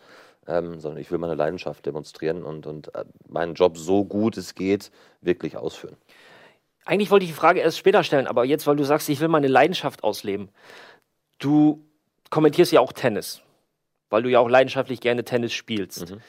ähm, 0.48 0.80
sondern 0.80 1.00
ich 1.00 1.12
will 1.12 1.19
meine 1.19 1.36
Leidenschaft 1.36 1.85
demonstrieren 1.85 2.44
und, 2.44 2.68
und 2.68 2.94
äh, 2.95 3.06
meinen 3.30 3.54
Job 3.54 3.78
so 3.78 4.04
gut 4.04 4.37
es 4.37 4.56
geht 4.56 4.92
wirklich 5.21 5.56
ausführen. 5.56 5.95
Eigentlich 6.85 7.11
wollte 7.11 7.26
ich 7.26 7.31
die 7.31 7.37
Frage 7.37 7.59
erst 7.59 7.78
später 7.78 8.02
stellen, 8.04 8.28
aber 8.28 8.45
jetzt, 8.45 8.66
weil 8.66 8.78
du 8.78 8.85
sagst, 8.85 9.09
ich 9.09 9.19
will 9.19 9.28
meine 9.28 9.49
Leidenschaft 9.49 10.06
ausleben. 10.06 10.47
Du 11.39 11.85
kommentierst 12.29 12.71
ja 12.71 12.79
auch 12.79 12.94
Tennis, 12.94 13.41
weil 14.09 14.23
du 14.23 14.29
ja 14.29 14.39
auch 14.39 14.49
leidenschaftlich 14.49 15.01
gerne 15.01 15.23
Tennis 15.23 15.53
spielst. 15.53 16.09
Mhm. 16.09 16.21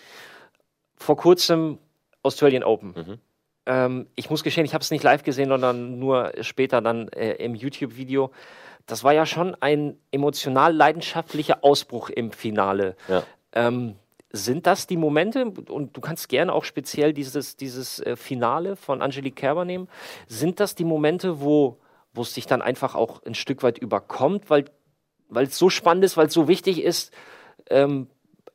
Vor 0.96 1.16
kurzem 1.16 1.78
Australian 2.22 2.64
Open. 2.64 2.88
Mhm. 2.88 3.18
Ähm, 3.66 4.06
ich 4.16 4.30
muss 4.30 4.42
gestehen, 4.42 4.64
ich 4.64 4.74
habe 4.74 4.82
es 4.82 4.90
nicht 4.90 5.04
live 5.04 5.22
gesehen, 5.22 5.48
sondern 5.48 5.98
nur 5.98 6.32
später 6.40 6.80
dann 6.80 7.08
äh, 7.08 7.34
im 7.34 7.54
YouTube-Video. 7.54 8.32
Das 8.86 9.04
war 9.04 9.12
ja 9.12 9.26
schon 9.26 9.54
ein 9.60 9.98
emotional 10.10 10.74
leidenschaftlicher 10.74 11.62
Ausbruch 11.62 12.08
im 12.08 12.32
Finale. 12.32 12.96
Ja. 13.08 13.22
Ähm, 13.52 13.96
sind 14.30 14.66
das 14.66 14.86
die 14.86 14.96
Momente, 14.96 15.46
und 15.46 15.96
du 15.96 16.00
kannst 16.00 16.28
gerne 16.28 16.52
auch 16.52 16.64
speziell 16.64 17.12
dieses, 17.12 17.56
dieses 17.56 18.00
äh, 18.00 18.16
Finale 18.16 18.76
von 18.76 19.00
Angelique 19.00 19.36
Kerber 19.36 19.64
nehmen, 19.64 19.88
sind 20.26 20.60
das 20.60 20.74
die 20.74 20.84
Momente, 20.84 21.40
wo, 21.40 21.78
wo 22.12 22.22
es 22.22 22.34
dich 22.34 22.46
dann 22.46 22.62
einfach 22.62 22.94
auch 22.94 23.22
ein 23.24 23.34
Stück 23.34 23.62
weit 23.62 23.78
überkommt, 23.78 24.50
weil 24.50 24.66
weil 25.28 25.46
es 25.46 25.58
so 25.58 25.70
spannend 25.70 26.04
ist, 26.04 26.16
weil 26.16 26.26
es 26.26 26.34
so 26.34 26.48
wichtig 26.48 26.82
ist. 26.82 27.12
Ähm, 27.70 28.08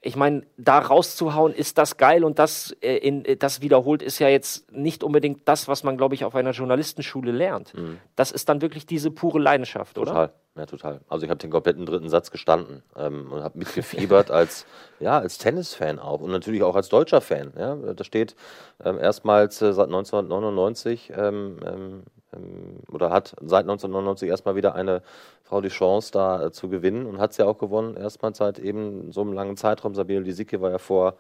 ich 0.06 0.18
meine, 0.18 0.44
da 0.58 0.80
rauszuhauen, 0.80 1.54
ist 1.54 1.78
das 1.78 1.96
geil 1.96 2.26
und 2.26 2.38
das, 2.38 2.76
äh, 2.82 2.98
in, 2.98 3.24
äh, 3.24 3.38
das 3.38 3.62
wiederholt 3.62 4.02
ist 4.02 4.20
ja 4.20 4.28
jetzt 4.28 4.70
nicht 4.72 5.02
unbedingt 5.02 5.48
das, 5.48 5.70
was 5.70 5.84
man, 5.84 5.98
glaube 5.98 6.14
ich, 6.14 6.26
auf 6.26 6.36
einer 6.36 6.52
Journalistenschule 6.52 7.32
lernt. 7.32 7.74
Mhm. 7.74 8.00
Das 8.18 8.32
ist 8.32 8.50
dann 8.50 8.62
wirklich 8.62 8.86
diese 8.86 9.12
pure 9.12 9.40
Leidenschaft, 9.40 9.98
oder? 9.98 10.12
Total, 10.12 10.34
ja, 10.58 10.66
total. 10.66 11.00
Also 11.08 11.24
ich 11.24 11.30
habe 11.30 11.40
den 11.40 11.52
kompletten 11.52 11.86
dritten 11.86 12.10
Satz 12.10 12.32
gestanden 12.32 12.84
ähm, 12.98 13.32
und 13.32 13.44
habe 13.44 13.58
mitgefiebert 13.58 14.30
als, 14.32 14.66
ja, 15.00 15.18
als 15.20 15.38
Tennisfan 15.38 16.00
auch 16.00 16.20
und 16.20 16.32
natürlich 16.32 16.64
auch 16.64 16.76
als 16.76 16.90
deutscher 16.90 17.22
Fan. 17.22 17.54
Ja? 17.58 17.76
Da 17.76 18.04
steht 18.04 18.36
ähm, 18.84 19.00
erstmals 19.00 19.62
äh, 19.62 19.72
seit 19.72 19.88
1999 19.88 21.14
ähm, 21.16 21.60
ähm 21.66 21.84
ähm, 21.84 22.04
oder 22.92 23.10
hat 23.10 23.36
seit 23.42 23.64
1999 23.64 24.30
erstmal 24.30 24.56
wieder 24.56 24.76
eine 24.76 25.02
Frau 25.44 25.62
die 25.62 25.70
Chance, 25.70 26.12
da 26.12 26.46
äh, 26.46 26.52
zu 26.52 26.70
gewinnen 26.70 27.06
und 27.06 27.20
hat 27.20 27.32
es 27.32 27.38
ja 27.38 27.46
auch 27.46 27.58
gewonnen, 27.58 27.96
erstmal 27.96 28.34
seit 28.34 28.60
eben 28.60 29.12
so 29.12 29.22
einem 29.22 29.34
langen 29.34 29.58
Zeitraum. 29.58 29.96
Sabine 29.96 30.22
Lisicki 30.22 30.60
war 30.62 30.72
ja 30.72 30.78
vor 30.78 31.16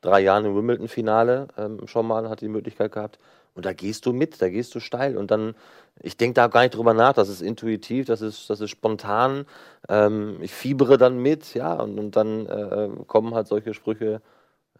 drei 0.00 0.20
Jahren 0.20 0.44
im 0.44 0.54
Wimbledon-Finale 0.54 1.48
ähm, 1.56 1.86
schon 1.86 2.06
mal, 2.06 2.28
hat 2.28 2.40
die 2.40 2.48
Möglichkeit 2.48 2.92
gehabt. 2.92 3.18
Und 3.54 3.66
da 3.66 3.72
gehst 3.72 4.04
du 4.06 4.12
mit, 4.12 4.42
da 4.42 4.48
gehst 4.48 4.74
du 4.74 4.80
steil. 4.80 5.16
Und 5.16 5.30
dann, 5.30 5.54
ich 6.00 6.16
denke 6.16 6.34
da 6.34 6.48
gar 6.48 6.62
nicht 6.62 6.74
drüber 6.74 6.92
nach, 6.92 7.12
das 7.12 7.28
ist 7.28 7.40
intuitiv, 7.40 8.06
das 8.06 8.20
ist, 8.20 8.50
das 8.50 8.60
ist 8.60 8.70
spontan. 8.70 9.46
Ähm, 9.88 10.38
ich 10.40 10.52
fiebere 10.52 10.98
dann 10.98 11.18
mit, 11.18 11.54
ja, 11.54 11.74
und, 11.74 11.98
und 11.98 12.16
dann 12.16 12.46
äh, 12.46 12.88
kommen 13.06 13.34
halt 13.34 13.46
solche 13.46 13.74
Sprüche, 13.74 14.20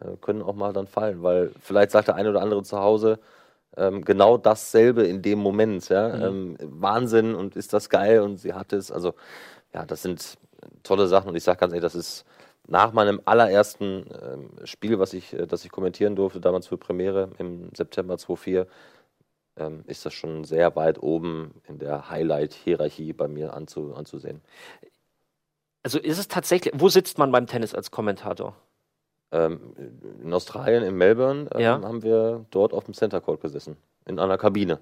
äh, 0.01 0.17
können 0.21 0.41
auch 0.41 0.55
mal 0.55 0.73
dann 0.73 0.87
fallen. 0.87 1.23
Weil 1.23 1.51
vielleicht 1.61 1.91
sagt 1.91 2.09
der 2.09 2.15
eine 2.15 2.29
oder 2.29 2.41
andere 2.41 2.63
zu 2.63 2.79
Hause, 2.79 3.19
ähm, 3.77 4.03
genau 4.03 4.37
dasselbe 4.37 5.03
in 5.03 5.21
dem 5.21 5.39
Moment. 5.39 5.89
Ja? 5.89 6.09
Mhm. 6.09 6.23
Ähm, 6.23 6.57
Wahnsinn 6.81 7.35
und 7.35 7.55
ist 7.55 7.73
das 7.73 7.89
geil 7.89 8.21
und 8.21 8.37
sie 8.37 8.53
hat 8.53 8.73
es. 8.73 8.91
Also 8.91 9.13
ja, 9.73 9.85
das 9.85 10.01
sind 10.01 10.37
tolle 10.83 11.07
Sachen 11.07 11.29
und 11.29 11.35
ich 11.35 11.43
sage 11.43 11.59
ganz 11.59 11.73
ehrlich, 11.73 11.83
das 11.83 11.95
ist 11.95 12.25
nach 12.67 12.93
meinem 12.93 13.21
allerersten 13.25 14.05
ähm, 14.21 14.49
Spiel, 14.65 14.99
was 14.99 15.13
ich, 15.13 15.33
äh, 15.33 15.45
das 15.45 15.65
ich 15.65 15.71
kommentieren 15.71 16.15
durfte, 16.15 16.39
damals 16.39 16.67
für 16.67 16.77
Premiere 16.77 17.29
im 17.37 17.69
September 17.75 18.17
2004, 18.17 18.67
ähm, 19.57 19.83
ist 19.87 20.05
das 20.05 20.13
schon 20.13 20.43
sehr 20.43 20.75
weit 20.75 21.01
oben 21.01 21.53
in 21.67 21.79
der 21.79 22.09
Highlight-Hierarchie 22.09 23.13
bei 23.13 23.27
mir 23.27 23.53
anzu, 23.53 23.93
anzusehen. 23.95 24.41
Also 25.83 25.99
ist 25.99 26.17
es 26.17 26.27
tatsächlich, 26.27 26.73
wo 26.75 26.89
sitzt 26.89 27.17
man 27.17 27.31
beim 27.31 27.45
Tennis 27.45 27.75
als 27.75 27.91
Kommentator? 27.91 28.55
Ähm, 29.31 29.59
in 30.23 30.33
Australien, 30.33 30.83
in 30.83 30.95
Melbourne, 30.95 31.47
ähm, 31.53 31.61
Ja. 31.61 31.81
haben 31.81 32.03
wir 32.03 32.45
dort 32.51 32.73
auf 32.73 32.85
dem 32.85 32.93
Center 32.93 33.21
Court 33.21 33.41
gesessen. 33.41 33.75
In 34.05 34.19
einer 34.19 34.37
Kabine. 34.37 34.79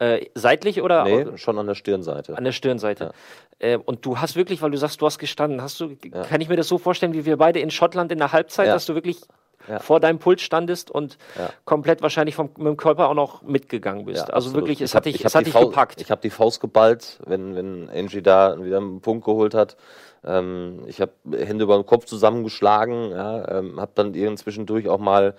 Äh, 0.00 0.26
seitlich 0.34 0.80
oder 0.82 1.04
Nee, 1.04 1.36
schon 1.38 1.58
an 1.58 1.66
der 1.66 1.74
Stirnseite. 1.74 2.36
an 2.36 2.44
der 2.44 2.52
Stirnseite? 2.52 3.12
Äh, 3.58 3.78
und 3.78 4.04
du 4.06 4.18
hast 4.18 4.36
wirklich, 4.36 4.62
weil 4.62 4.70
du 4.70 4.78
sagst, 4.78 5.00
du 5.00 5.06
hast 5.06 5.18
gestanden, 5.18 5.60
hast 5.62 5.80
du, 5.80 5.96
Ja. 6.12 6.22
kann 6.22 6.40
ich 6.40 6.48
mir 6.48 6.56
das 6.56 6.68
so 6.68 6.78
vorstellen, 6.78 7.14
wie 7.14 7.24
wir 7.24 7.36
beide 7.36 7.58
in 7.60 7.70
Schottland 7.70 8.12
in 8.12 8.18
der 8.18 8.32
Halbzeit, 8.32 8.66
Ja. 8.68 8.74
dass 8.74 8.86
du 8.86 8.94
wirklich 8.94 9.20
Ja. 9.68 9.80
vor 9.80 9.98
deinem 9.98 10.18
Pult 10.20 10.40
standest 10.40 10.90
und 10.90 11.18
Ja. 11.36 11.50
komplett 11.64 12.00
wahrscheinlich 12.00 12.36
vom, 12.36 12.50
mit 12.58 12.66
dem 12.68 12.76
Körper 12.76 13.08
auch 13.08 13.14
noch 13.14 13.42
mitgegegen 13.42 14.04
bist. 14.04 14.18
Ja, 14.28 14.34
also 14.34 14.48
absolut. 14.50 14.54
wirklich, 14.62 14.80
es 14.80 14.90
Ich 14.90 14.94
hat 14.94 15.00
hab- 15.00 15.04
dich, 15.04 15.14
ich 15.16 15.24
es 15.24 15.34
hat 15.34 15.46
dich 15.46 15.54
gepackt. 15.54 16.00
Ich 16.00 16.10
habe 16.12 16.20
die 16.20 16.30
Faust 16.30 16.60
geballt, 16.60 17.18
wenn, 17.26 17.54
wenn 17.56 17.90
Angie 17.90 18.22
da 18.22 18.62
wieder 18.62 18.76
einen 18.78 19.00
Punkt 19.00 19.24
geholt 19.24 19.54
hat. 19.54 19.76
Ähm, 20.24 20.82
ich 20.86 21.00
habe 21.00 21.12
Hände 21.32 21.64
über 21.64 21.76
den 21.76 21.86
Kopf 21.86 22.04
zusammengeschlagen, 22.06 23.10
ja, 23.10 23.58
ähm, 23.58 23.80
habe 23.80 23.92
dann 23.94 24.14
irgendwann 24.14 24.36
zwischendurch 24.36 24.88
auch 24.88 24.98
mal 24.98 25.34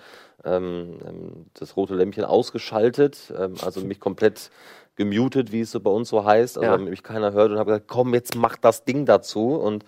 ähm, 0.45 0.99
ähm, 1.07 1.45
das 1.53 1.75
rote 1.75 1.95
Lämpchen 1.95 2.23
ausgeschaltet, 2.23 3.33
ähm, 3.37 3.55
also 3.63 3.81
mich 3.81 3.99
komplett 3.99 4.51
gemutet, 4.95 5.51
wie 5.51 5.61
es 5.61 5.71
so 5.71 5.79
bei 5.79 5.91
uns 5.91 6.09
so 6.09 6.25
heißt, 6.25 6.57
also 6.57 6.65
Ja. 6.65 6.71
damit 6.73 6.89
mich 6.89 7.03
keiner 7.03 7.31
hört 7.33 7.51
und 7.51 7.57
habe 7.57 7.71
gesagt, 7.71 7.87
komm, 7.87 8.13
jetzt 8.13 8.35
mach 8.35 8.57
das 8.57 8.83
Ding 8.83 9.05
dazu 9.05 9.55
und 9.55 9.85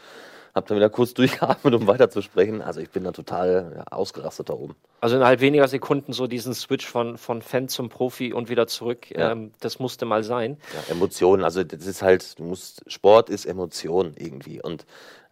habe 0.53 0.67
dann 0.67 0.77
wieder 0.77 0.89
kurz 0.89 1.13
durchgeatmet, 1.15 1.73
um 1.73 1.87
weiterzusprechen. 1.87 2.61
Also 2.61 2.79
ich 2.81 2.89
bin 2.89 3.03
da 3.03 3.11
total 3.11 3.73
ja, 3.77 3.83
ausgerastet 3.91 4.49
da 4.49 4.53
oben. 4.53 4.75
Also 4.99 5.15
innerhalb 5.15 5.41
weniger 5.41 5.67
Sekunden 5.67 6.13
so 6.13 6.27
diesen 6.27 6.53
Switch 6.53 6.85
von, 6.85 7.17
von 7.17 7.41
Fan 7.41 7.67
zum 7.67 7.89
Profi 7.89 8.33
und 8.33 8.49
wieder 8.49 8.67
zurück. 8.67 9.09
Ja. 9.11 9.31
Ähm, 9.31 9.51
das 9.59 9.79
musste 9.79 10.05
mal 10.05 10.23
sein. 10.23 10.57
Ja, 10.73 10.93
Emotionen, 10.93 11.43
also 11.43 11.63
das 11.63 11.85
ist 11.85 12.01
halt, 12.01 12.39
du 12.39 12.43
musst, 12.43 12.83
Sport 12.87 13.29
ist 13.29 13.45
Emotion 13.45 14.13
irgendwie. 14.17 14.61
Und 14.61 14.85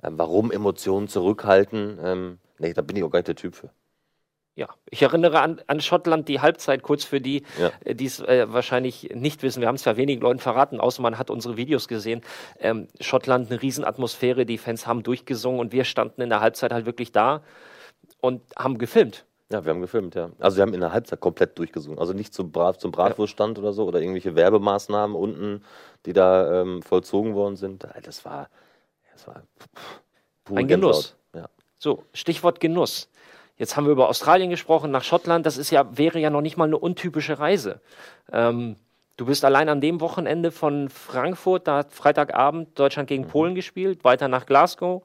ähm, 0.04 0.18
warum 0.18 0.52
Emotionen 0.52 1.08
zurückhalten, 1.08 2.00
ähm, 2.04 2.40
nee, 2.58 2.74
da 2.74 2.82
bin 2.82 2.96
ich 2.96 3.04
auch 3.04 3.10
gar 3.10 3.20
nicht 3.20 3.28
der 3.28 3.36
Typ 3.36 3.56
für. 3.56 3.70
Ja, 4.60 4.68
ich 4.90 5.02
erinnere 5.02 5.40
an, 5.40 5.62
an 5.68 5.80
Schottland 5.80 6.28
die 6.28 6.42
Halbzeit, 6.42 6.84
kurz 6.84 7.06
für 7.06 7.22
die, 7.22 7.44
Ja. 7.58 7.72
äh, 7.86 7.96
die 7.96 8.08
es 8.08 8.20
äh, 8.20 8.52
wahrscheinlich 8.52 9.10
nicht 9.16 9.42
wissen. 9.42 9.62
Wir 9.62 9.70
haben 9.70 9.76
es 9.76 9.86
ja 9.86 9.96
wenigen 9.96 10.22
Leuten 10.22 10.40
verraten, 10.40 10.82
außer 10.82 11.02
man 11.02 11.18
hat 11.18 11.30
unsere 11.30 11.56
Videos 11.56 11.88
gesehen. 11.88 12.22
Ähm, 12.60 12.90
Schottland, 13.00 13.50
eine 13.50 13.62
Riesenatmosphäre, 13.62 14.46
die 14.46 14.58
Fans 14.58 14.86
haben 14.86 15.02
durchgesungen 15.02 15.62
und 15.62 15.72
wir 15.72 15.86
standen 15.86 16.20
in 16.20 16.28
der 16.28 16.42
Halbzeit 16.42 16.74
halt 16.74 16.86
wirklich 16.86 17.14
da 17.14 17.42
und 18.20 18.42
haben 18.58 18.80
gefilmt. 18.80 19.26
Ja, 19.50 19.64
wir 19.64 19.70
haben 19.72 19.80
gefilmt, 19.80 20.16
ja. 20.16 20.30
Also 20.40 20.58
wir 20.58 20.64
haben 20.64 20.74
in 20.74 20.82
der 20.82 20.92
Halbzeit 20.92 21.22
komplett 21.22 21.58
durchgesungen. 21.58 21.98
Also 21.98 22.12
nicht 22.12 22.34
zum, 22.34 22.52
Brat, 22.52 22.82
zum 22.82 22.92
Bratwurststand 22.92 23.58
oder 23.60 23.72
so 23.72 23.86
oder 23.86 24.02
irgendwelche 24.02 24.36
Werbemaßnahmen 24.36 25.16
unten, 25.16 25.64
die 26.06 26.12
da 26.12 26.64
ähm, 26.64 26.82
vollzogen 26.82 27.34
worden 27.34 27.56
sind. 27.56 27.88
Das 28.04 28.26
war, 28.26 28.50
das 29.14 29.26
war 29.26 29.42
pure 30.44 30.60
Ein 30.60 30.68
Genuss. 30.68 31.16
Ja. 31.34 31.48
So, 31.78 32.04
Stichwort 32.14 32.60
Genuss. 32.60 33.08
Jetzt 33.60 33.76
haben 33.76 33.86
wir 33.86 33.92
über 33.92 34.08
Australien 34.08 34.50
gesprochen, 34.50 34.90
nach 34.90 35.04
Schottland. 35.04 35.46
Das 35.46 35.58
ist 35.58 35.70
ja, 35.70 35.86
wäre 35.96 36.18
ja 36.18 36.30
noch 36.30 36.42
nicht 36.42 36.56
mal 36.58 36.64
eine 36.64 36.78
untypische 36.78 37.40
Reise. 37.40 37.82
Ähm, 38.32 38.78
du 39.18 39.26
bist 39.26 39.44
allein 39.44 39.68
an 39.68 39.82
dem 39.82 40.00
Wochenende 40.00 40.50
von 40.52 40.88
Frankfurt, 40.90 41.68
da 41.68 41.80
hat 41.80 41.94
Freitagabend 41.94 42.80
Deutschland 42.80 43.10
gegen 43.10 43.28
Polen 43.28 43.56
gespielt, 43.56 44.06
weiter 44.06 44.30
nach 44.30 44.46
Glasgow. 44.46 45.04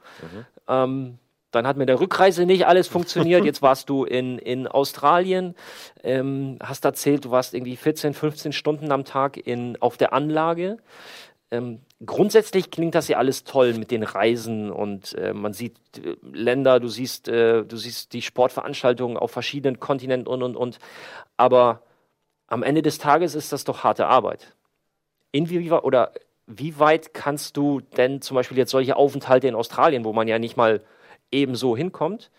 Ähm, 0.68 1.18
dann 1.50 1.66
hat 1.66 1.76
mit 1.76 1.88
der 1.88 2.00
Rückreise 2.00 2.46
nicht 2.46 2.66
alles 2.66 2.86
funktioniert. 2.86 3.44
Jetzt 3.44 3.60
warst 3.60 3.88
du 3.88 4.04
in, 4.04 4.38
in 4.38 4.68
Australien, 4.68 5.56
ähm, 6.04 6.58
hast 6.62 6.84
erzählt, 6.84 7.24
du 7.24 7.32
warst 7.32 7.54
irgendwie 7.54 7.76
14, 7.76 8.14
15 8.14 8.52
Stunden 8.52 8.92
am 8.92 9.04
Tag 9.04 9.36
in, 9.36 9.76
auf 9.82 9.96
der 9.96 10.12
Anlage. 10.12 10.78
Ähm, 11.54 11.80
grundsätzlich 12.04 12.72
klingt 12.72 12.96
das 12.96 13.06
ja 13.06 13.18
alles 13.18 13.44
toll 13.44 13.74
mit 13.74 13.92
den 13.92 14.02
Reisen 14.02 14.70
und 14.72 15.14
äh, 15.14 15.32
man 15.32 15.52
sieht 15.52 15.76
äh, 15.98 16.16
Länder, 16.32 16.80
du 16.80 16.88
siehst, 16.88 17.28
äh, 17.28 17.64
du 17.64 17.76
siehst 17.76 18.12
die 18.12 18.22
Sportveranstaltungen 18.22 19.16
auf 19.16 19.30
verschiedenen 19.30 19.78
Kontinenten 19.78 20.26
und 20.26 20.42
und 20.42 20.56
und. 20.56 20.78
Aber 21.36 21.82
am 22.48 22.64
Ende 22.64 22.82
des 22.82 22.98
Tages 22.98 23.36
ist 23.36 23.52
das 23.52 23.62
doch 23.62 23.84
harte 23.84 24.06
Arbeit. 24.06 24.56
Inwieweit 25.30 25.84
oder 25.84 26.12
wie 26.46 26.78
weit 26.80 27.14
kannst 27.14 27.56
du 27.56 27.80
denn 27.80 28.20
zum 28.20 28.34
Beispiel 28.34 28.58
jetzt 28.58 28.72
solche 28.72 28.96
Aufenthalte 28.96 29.46
in 29.46 29.54
Australien, 29.54 30.04
wo 30.04 30.12
man 30.12 30.26
ja 30.26 30.40
nicht 30.40 30.56
mal 30.56 30.82
ebenso 31.30 31.76
hinkommt, 31.76 32.32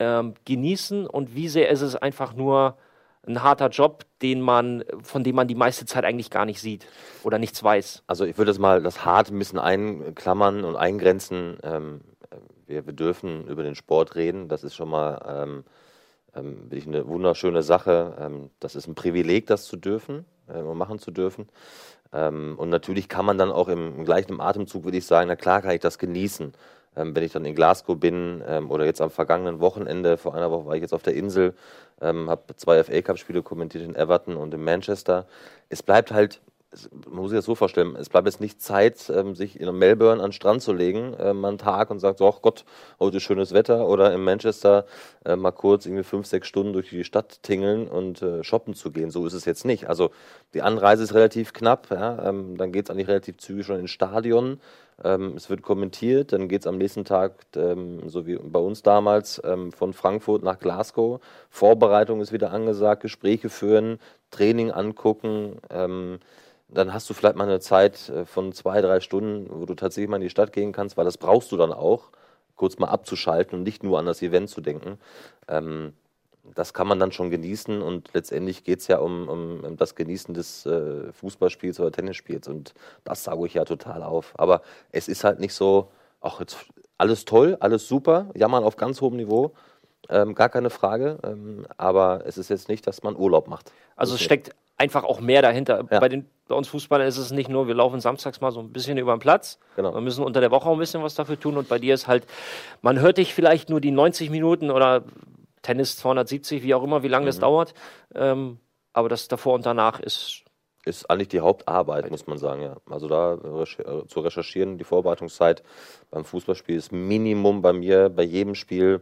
ähm, 0.00 0.34
genießen 0.46 1.06
und 1.06 1.34
wie 1.34 1.48
sehr 1.48 1.68
ist 1.68 1.82
es 1.82 1.96
einfach 1.96 2.34
nur 2.34 2.78
ein 3.26 3.42
harter 3.42 3.68
Job, 3.68 4.04
den 4.22 4.40
man, 4.40 4.84
von 5.02 5.24
dem 5.24 5.36
man 5.36 5.48
die 5.48 5.54
meiste 5.54 5.86
Zeit 5.86 6.04
eigentlich 6.04 6.30
gar 6.30 6.44
nicht 6.44 6.60
sieht 6.60 6.86
oder 7.22 7.38
nichts 7.38 7.62
weiß? 7.62 8.02
Also 8.06 8.24
ich 8.24 8.38
würde 8.38 8.50
das 8.50 8.58
mal 8.58 8.82
das 8.82 9.04
hart 9.04 9.30
ein 9.30 9.38
bisschen 9.38 9.58
einklammern 9.58 10.64
und 10.64 10.76
eingrenzen. 10.76 11.58
Ähm, 11.62 12.00
wir, 12.66 12.86
wir 12.86 12.92
dürfen 12.92 13.46
über 13.46 13.62
den 13.62 13.74
Sport 13.74 14.14
reden. 14.14 14.48
Das 14.48 14.64
ist 14.64 14.74
schon 14.74 14.88
mal 14.88 15.20
ähm, 15.26 15.64
ähm, 16.34 16.68
eine 16.70 17.06
wunderschöne 17.06 17.62
Sache. 17.62 18.16
Ähm, 18.18 18.50
das 18.60 18.74
ist 18.74 18.86
ein 18.86 18.94
Privileg, 18.94 19.46
das 19.46 19.64
zu 19.64 19.76
dürfen 19.76 20.24
äh, 20.48 20.58
und 20.58 20.78
machen 20.78 20.98
zu 20.98 21.10
dürfen. 21.10 21.48
Ähm, 22.12 22.54
und 22.58 22.70
natürlich 22.70 23.08
kann 23.08 23.24
man 23.24 23.38
dann 23.38 23.50
auch 23.50 23.68
im, 23.68 23.98
im 23.98 24.04
gleichen 24.04 24.40
Atemzug, 24.40 24.84
würde 24.84 24.98
ich 24.98 25.06
sagen, 25.06 25.28
na 25.28 25.36
klar 25.36 25.62
kann 25.62 25.72
ich 25.72 25.80
das 25.80 25.98
genießen. 25.98 26.52
Ähm, 26.96 27.14
wenn 27.14 27.24
ich 27.24 27.32
dann 27.32 27.44
in 27.44 27.54
Glasgow 27.54 27.98
bin 27.98 28.42
ähm, 28.46 28.70
oder 28.70 28.84
jetzt 28.84 29.00
am 29.00 29.10
vergangenen 29.10 29.60
Wochenende, 29.60 30.16
vor 30.16 30.34
einer 30.34 30.50
Woche 30.50 30.66
war 30.66 30.74
ich 30.74 30.82
jetzt 30.82 30.94
auf 30.94 31.02
der 31.02 31.14
Insel, 31.14 31.54
ähm, 32.00 32.30
habe 32.30 32.56
zwei 32.56 32.82
FA 32.82 33.02
Cup-Spiele 33.02 33.42
kommentiert 33.42 33.84
in 33.84 33.94
Everton 33.94 34.36
und 34.36 34.54
in 34.54 34.62
Manchester. 34.62 35.26
Es 35.68 35.82
bleibt 35.82 36.12
halt, 36.12 36.40
man 37.06 37.16
muss 37.22 37.30
sich 37.30 37.38
das 37.38 37.44
so 37.44 37.54
vorstellen, 37.54 37.96
es 37.96 38.08
bleibt 38.08 38.26
jetzt 38.26 38.40
nicht 38.40 38.60
Zeit, 38.60 38.98
sich 38.98 39.60
in 39.60 39.78
Melbourne 39.78 40.22
an 40.22 40.30
den 40.30 40.32
Strand 40.32 40.62
zu 40.62 40.72
legen, 40.72 41.14
ähm, 41.18 41.44
einen 41.44 41.58
Tag 41.58 41.90
und 41.90 42.00
sagt, 42.00 42.18
so, 42.18 42.28
ach 42.28 42.42
Gott, 42.42 42.64
heute 42.98 43.20
schönes 43.20 43.52
Wetter 43.52 43.88
oder 43.88 44.12
in 44.12 44.22
Manchester 44.22 44.84
äh, 45.24 45.36
mal 45.36 45.52
kurz 45.52 45.86
irgendwie 45.86 46.04
fünf, 46.04 46.26
sechs 46.26 46.48
Stunden 46.48 46.72
durch 46.72 46.90
die 46.90 47.04
Stadt 47.04 47.42
tingeln 47.42 47.86
und 47.86 48.22
äh, 48.22 48.42
shoppen 48.42 48.74
zu 48.74 48.90
gehen. 48.90 49.10
So 49.10 49.26
ist 49.26 49.34
es 49.34 49.44
jetzt 49.44 49.64
nicht. 49.64 49.88
Also 49.88 50.10
die 50.52 50.62
Anreise 50.62 51.04
ist 51.04 51.14
relativ 51.14 51.52
knapp, 51.52 51.90
ja, 51.90 52.16
dann 52.16 52.72
geht 52.72 52.86
es 52.86 52.90
eigentlich 52.90 53.08
relativ 53.08 53.38
zügig 53.38 53.66
schon 53.66 53.80
ins 53.80 53.90
Stadion. 53.90 54.60
Ähm, 55.02 55.34
es 55.36 55.50
wird 55.50 55.62
kommentiert, 55.62 56.32
dann 56.32 56.48
geht 56.48 56.62
es 56.62 56.66
am 56.66 56.78
nächsten 56.78 57.04
Tag, 57.04 57.46
ähm, 57.56 58.08
so 58.08 58.26
wie 58.26 58.36
bei 58.36 58.60
uns 58.60 58.82
damals, 58.82 59.40
ähm, 59.44 59.72
von 59.72 59.92
Frankfurt 59.92 60.42
nach 60.42 60.58
Glasgow. 60.58 61.20
Vorbereitung 61.50 62.20
ist 62.20 62.32
wieder 62.32 62.52
angesagt, 62.52 63.02
Gespräche 63.02 63.48
führen, 63.48 63.98
Training 64.30 64.70
angucken. 64.70 65.60
Dann 66.68 66.92
hast 66.92 67.08
du 67.08 67.14
vielleicht 67.14 67.36
mal 67.36 67.44
eine 67.44 67.60
Zeit 67.60 68.08
äh, 68.08 68.24
von 68.24 68.52
zwei, 68.52 68.80
drei 68.80 69.00
Stunden, 69.00 69.46
wo 69.50 69.64
du 69.66 69.74
tatsächlich 69.74 70.08
mal 70.08 70.16
in 70.16 70.22
die 70.22 70.30
Stadt 70.30 70.52
gehen 70.52 70.72
kannst, 70.72 70.96
weil 70.96 71.04
das 71.04 71.18
brauchst 71.18 71.52
du 71.52 71.56
dann 71.56 71.72
auch, 71.72 72.10
kurz 72.56 72.78
mal 72.78 72.88
abzuschalten 72.88 73.58
und 73.58 73.64
nicht 73.64 73.82
nur 73.82 73.98
an 73.98 74.06
das 74.06 74.22
Event 74.22 74.48
zu 74.48 74.60
denken. 74.60 74.98
Das 76.54 76.74
kann 76.74 76.86
man 76.86 76.98
dann 76.98 77.12
schon 77.12 77.30
genießen 77.30 77.80
und 77.80 78.10
letztendlich 78.12 78.64
geht 78.64 78.80
es 78.80 78.88
ja 78.88 78.98
um, 78.98 79.28
um, 79.28 79.64
um 79.64 79.76
das 79.76 79.94
Genießen 79.94 80.34
des 80.34 80.66
äh, 80.66 81.12
Fußballspiels 81.12 81.80
oder 81.80 81.90
Tennisspiels 81.90 82.48
und 82.48 82.74
das 83.04 83.24
sauge 83.24 83.46
ich 83.46 83.54
ja 83.54 83.64
total 83.64 84.02
auf. 84.02 84.34
Aber 84.36 84.62
es 84.92 85.08
ist 85.08 85.24
halt 85.24 85.40
nicht 85.40 85.54
so, 85.54 85.90
ach, 86.20 86.40
jetzt 86.40 86.58
alles 86.98 87.24
toll, 87.24 87.56
alles 87.60 87.88
super, 87.88 88.30
jammern 88.34 88.64
auf 88.64 88.76
ganz 88.76 89.00
hohem 89.00 89.16
Niveau, 89.16 89.52
ähm, 90.10 90.34
gar 90.34 90.48
keine 90.48 90.70
Frage, 90.70 91.18
ähm, 91.24 91.66
aber 91.76 92.22
es 92.26 92.36
ist 92.36 92.50
jetzt 92.50 92.68
nicht, 92.68 92.86
dass 92.86 93.02
man 93.02 93.16
Urlaub 93.16 93.48
macht. 93.48 93.72
Also 93.96 94.14
es 94.14 94.20
steckt 94.20 94.54
einfach 94.76 95.04
auch 95.04 95.20
mehr 95.20 95.42
dahinter. 95.42 95.84
Ja. 95.90 96.00
Bei, 96.00 96.08
den, 96.08 96.26
bei 96.48 96.54
uns 96.54 96.68
Fußballern 96.68 97.06
ist 97.06 97.16
es 97.16 97.30
nicht 97.30 97.48
nur, 97.48 97.66
wir 97.66 97.74
laufen 97.74 98.00
samstags 98.00 98.40
mal 98.40 98.50
so 98.50 98.60
ein 98.60 98.72
bisschen 98.72 98.98
über 98.98 99.14
den 99.16 99.20
Platz. 99.20 99.58
Genau. 99.76 99.94
Wir 99.94 100.00
müssen 100.00 100.24
unter 100.24 100.40
der 100.40 100.50
Woche 100.50 100.68
auch 100.68 100.72
ein 100.72 100.78
bisschen 100.78 101.02
was 101.02 101.14
dafür 101.14 101.38
tun. 101.38 101.56
Und 101.56 101.68
bei 101.68 101.78
dir 101.78 101.94
ist 101.94 102.06
halt, 102.06 102.26
man 102.82 103.00
hört 103.00 103.18
dich 103.18 103.34
vielleicht 103.34 103.70
nur 103.70 103.80
die 103.80 103.92
90 103.92 104.30
Minuten 104.30 104.70
oder 104.70 105.04
Tennis 105.64 105.96
270, 105.96 106.62
wie 106.62 106.74
auch 106.74 106.84
immer, 106.84 107.02
wie 107.02 107.08
lange 107.08 107.26
das 107.26 107.40
dauert. 107.40 107.74
Ähm, 108.14 108.58
aber 108.92 109.08
das 109.08 109.26
davor 109.26 109.54
und 109.54 109.66
danach 109.66 109.98
ist 109.98 110.44
ist 110.86 111.08
eigentlich 111.08 111.28
die 111.28 111.40
Hauptarbeit, 111.40 112.10
muss 112.10 112.26
man 112.26 112.36
sagen, 112.36 112.60
ja. 112.60 112.76
Also 112.90 113.08
da 113.08 113.34
recher 113.34 114.02
äh, 114.02 114.06
zu 114.06 114.20
recherchieren, 114.20 114.76
die 114.76 114.84
Vorbereitungszeit 114.84 115.62
beim 116.10 116.24
Fußballspiel 116.24 116.76
ist 116.76 116.92
Minimum 116.92 117.62
bei 117.62 117.72
mir, 117.72 118.10
bei 118.10 118.22
jedem 118.22 118.54
Spiel 118.54 119.00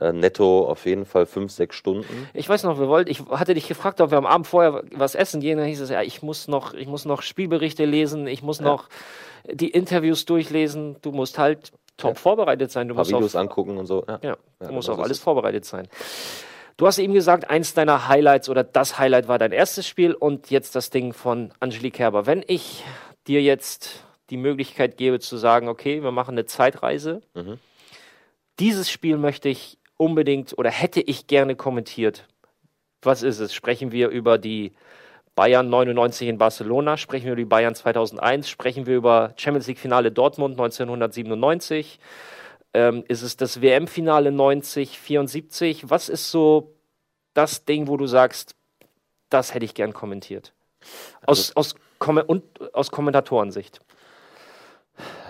äh, 0.00 0.12
netto 0.12 0.66
auf 0.66 0.86
jeden 0.86 1.04
Fall 1.04 1.26
fünf, 1.26 1.52
sechs 1.52 1.76
Stunden. 1.76 2.28
Ich 2.32 2.48
weiß 2.48 2.64
noch, 2.64 2.78
wir 2.78 2.88
wollten, 2.88 3.10
ich 3.10 3.20
hatte 3.26 3.54
dich 3.54 3.68
gefragt, 3.68 4.00
ob 4.00 4.10
wir 4.10 4.18
am 4.18 4.26
Abend 4.26 4.46
vorher 4.46 4.82
was 4.92 5.14
essen 5.14 5.40
gehen. 5.40 5.58
Dann 5.58 5.66
hieß 5.66 5.80
es, 5.80 5.90
ja, 5.90 6.02
ich 6.02 6.22
muss 6.22 6.48
noch, 6.48 6.74
ich 6.74 6.88
muss 6.88 7.04
noch 7.04 7.22
Spielberichte 7.22 7.84
lesen, 7.84 8.26
ich 8.26 8.42
muss 8.42 8.60
noch 8.60 8.88
die 9.44 9.70
Interviews 9.70 10.24
durchlesen. 10.24 10.96
Du 11.02 11.12
musst 11.12 11.38
halt 11.38 11.72
top 11.96 12.10
Ja. 12.12 12.14
vorbereitet 12.14 12.70
sein. 12.70 12.88
Du 12.88 12.94
Ein 12.94 12.96
paar 12.96 13.00
musst 13.02 13.14
auf, 13.14 13.20
Videos 13.20 13.36
angucken 13.36 13.78
und 13.78 13.86
so. 13.86 14.04
Ja. 14.08 14.18
ja, 14.22 14.36
du 14.60 14.72
musst 14.72 14.90
auf 14.90 14.98
alles 14.98 15.18
es. 15.18 15.22
vorbereitet 15.22 15.64
sein. 15.64 15.88
Du 16.76 16.86
hast 16.86 16.98
eben 16.98 17.14
gesagt, 17.14 17.48
eins 17.50 17.74
deiner 17.74 18.08
Highlights 18.08 18.48
oder 18.48 18.64
das 18.64 18.98
Highlight 18.98 19.28
war 19.28 19.38
dein 19.38 19.52
erstes 19.52 19.86
Spiel 19.86 20.12
und 20.12 20.50
jetzt 20.50 20.74
das 20.74 20.90
Ding 20.90 21.12
von 21.12 21.52
Angelique 21.60 21.94
Kerber. 21.94 22.26
Wenn 22.26 22.44
ich 22.46 22.82
dir 23.28 23.40
jetzt 23.42 24.04
die 24.30 24.36
Möglichkeit 24.36 24.96
gebe 24.96 25.20
zu 25.20 25.36
sagen, 25.36 25.68
okay, 25.68 26.02
wir 26.02 26.10
machen 26.10 26.32
eine 26.32 26.46
Zeitreise, 26.46 27.20
mhm. 27.34 27.58
dieses 28.58 28.90
Spiel 28.90 29.18
möchte 29.18 29.48
ich 29.48 29.78
unbedingt 29.96 30.58
oder 30.58 30.70
hätte 30.70 31.00
ich 31.00 31.28
gerne 31.28 31.54
kommentiert. 31.54 32.26
Was 33.02 33.22
ist 33.22 33.38
es? 33.38 33.54
Sprechen 33.54 33.92
wir 33.92 34.08
über 34.08 34.38
die 34.38 34.72
Bayern 35.34 35.68
99 35.68 36.28
in 36.28 36.38
Barcelona, 36.38 36.96
sprechen 36.96 37.24
wir 37.24 37.32
über 37.32 37.40
die 37.40 37.44
Bayern 37.44 37.74
2001, 37.74 38.48
sprechen 38.48 38.86
wir 38.86 38.96
über 38.96 39.32
Champions 39.36 39.66
League 39.66 39.78
Finale 39.78 40.12
Dortmund 40.12 40.52
1997, 40.52 41.98
ähm, 42.72 43.04
ist 43.08 43.22
es 43.22 43.36
das 43.36 43.60
WM-Finale 43.60 44.32
90, 44.32 44.98
74? 44.98 45.90
Was 45.90 46.08
ist 46.08 46.30
so 46.30 46.74
das 47.32 47.64
Ding, 47.64 47.88
wo 47.88 47.96
du 47.96 48.06
sagst, 48.06 48.54
das 49.30 49.54
hätte 49.54 49.64
ich 49.64 49.74
gern 49.74 49.92
kommentiert? 49.92 50.52
Aus, 51.26 51.50
also, 51.50 51.52
aus, 51.56 51.74
Kom 51.98 52.18
und 52.18 52.74
aus 52.74 52.90
Kommentatorensicht. 52.90 53.80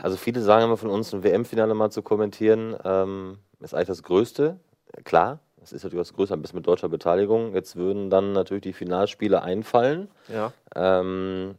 Also 0.03 0.17
viele 0.17 0.41
sagen 0.41 0.65
immer 0.65 0.77
von 0.77 0.91
uns, 0.91 1.15
ein 1.15 1.23
WM-Finale 1.23 1.75
mal 1.75 1.91
zu 1.91 2.03
kommentieren, 2.03 2.77
ähm, 2.85 3.39
ist 3.61 3.75
eigentlich 3.75 3.89
das 3.89 4.03
Größte. 4.03 4.59
Klar, 5.05 5.41
das 5.65 5.73
ist 5.73 5.83
natürlich 5.83 6.01
was 6.01 6.13
Größeres, 6.13 6.37
ein 6.37 6.43
bisschen 6.43 6.59
mit 6.59 6.67
deutscher 6.67 6.91
Beteiligung. 6.91 7.55
Jetzt 7.55 7.75
würden 7.75 8.11
dann 8.11 8.35
natürlich 8.35 8.65
die 8.65 8.75
Finalspiele 8.75 9.43
einfallen. 9.43 10.11
Ja. 10.29 10.53
Ähm, 10.75 11.55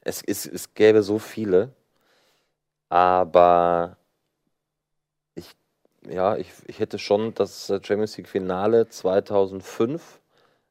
es, 0.00 0.22
es, 0.22 0.46
es 0.46 0.72
gäbe 0.72 1.02
so 1.02 1.18
viele, 1.18 1.68
aber 2.88 3.98
ich, 5.34 5.54
ja, 6.08 6.36
ich, 6.36 6.50
ich 6.66 6.78
hätte 6.78 6.98
schon 6.98 7.34
das 7.34 7.66
Champions 7.66 8.16
League 8.16 8.28
Finale 8.28 8.88
2005 8.88 10.20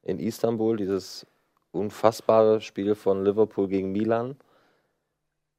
in 0.02 0.18
Istanbul, 0.18 0.76
dieses 0.76 1.24
unfassbare 1.70 2.60
Spiel 2.60 2.96
von 2.96 3.24
Liverpool 3.24 3.68
gegen 3.68 3.92
Milan 3.92 4.36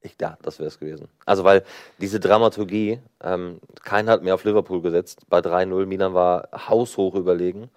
ich, 0.04 0.16
ja, 0.20 0.38
das 0.42 0.60
wäre 0.60 0.68
es 0.68 0.80
gewesen. 0.80 1.08
Also, 1.26 1.44
weil 1.44 1.64
diese 2.00 2.20
Dramaturgie, 2.20 3.00
ähm, 3.24 3.60
keiner 3.84 4.12
hat 4.12 4.24
mehr 4.24 4.36
auf 4.36 4.44
Liverpool 4.44 4.82
gesetzt. 4.82 5.22
Bei 5.30 5.40
3-0, 5.40 5.86
Milan 5.86 6.14
war 6.14 6.50
haushoch 6.54 7.16
überlegen. 7.16 7.70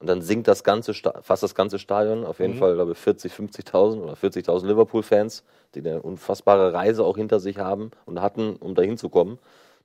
Und 0.00 0.06
dann 0.06 0.22
sinkt 0.22 0.46
das 0.46 0.62
ganze, 0.62 0.92
fast 0.94 1.42
das 1.42 1.54
ganze 1.54 1.78
Stadion, 1.78 2.24
auf 2.24 2.38
jeden 2.38 2.54
mhm. 2.54 2.58
Fall, 2.58 2.74
glaube 2.74 2.92
ich, 2.92 2.98
40, 2.98 3.32
50.000 3.32 4.00
oder 4.00 4.12
40.000 4.14 4.66
Liverpool-Fans, 4.66 5.44
die 5.74 5.80
eine 5.80 6.02
unfassbare 6.02 6.72
Reise 6.72 7.04
auch 7.04 7.16
hinter 7.16 7.40
sich 7.40 7.58
haben 7.58 7.90
und 8.06 8.20
hatten, 8.20 8.56
um 8.56 8.74
da 8.74 8.82
hinzukommen. 8.82 9.38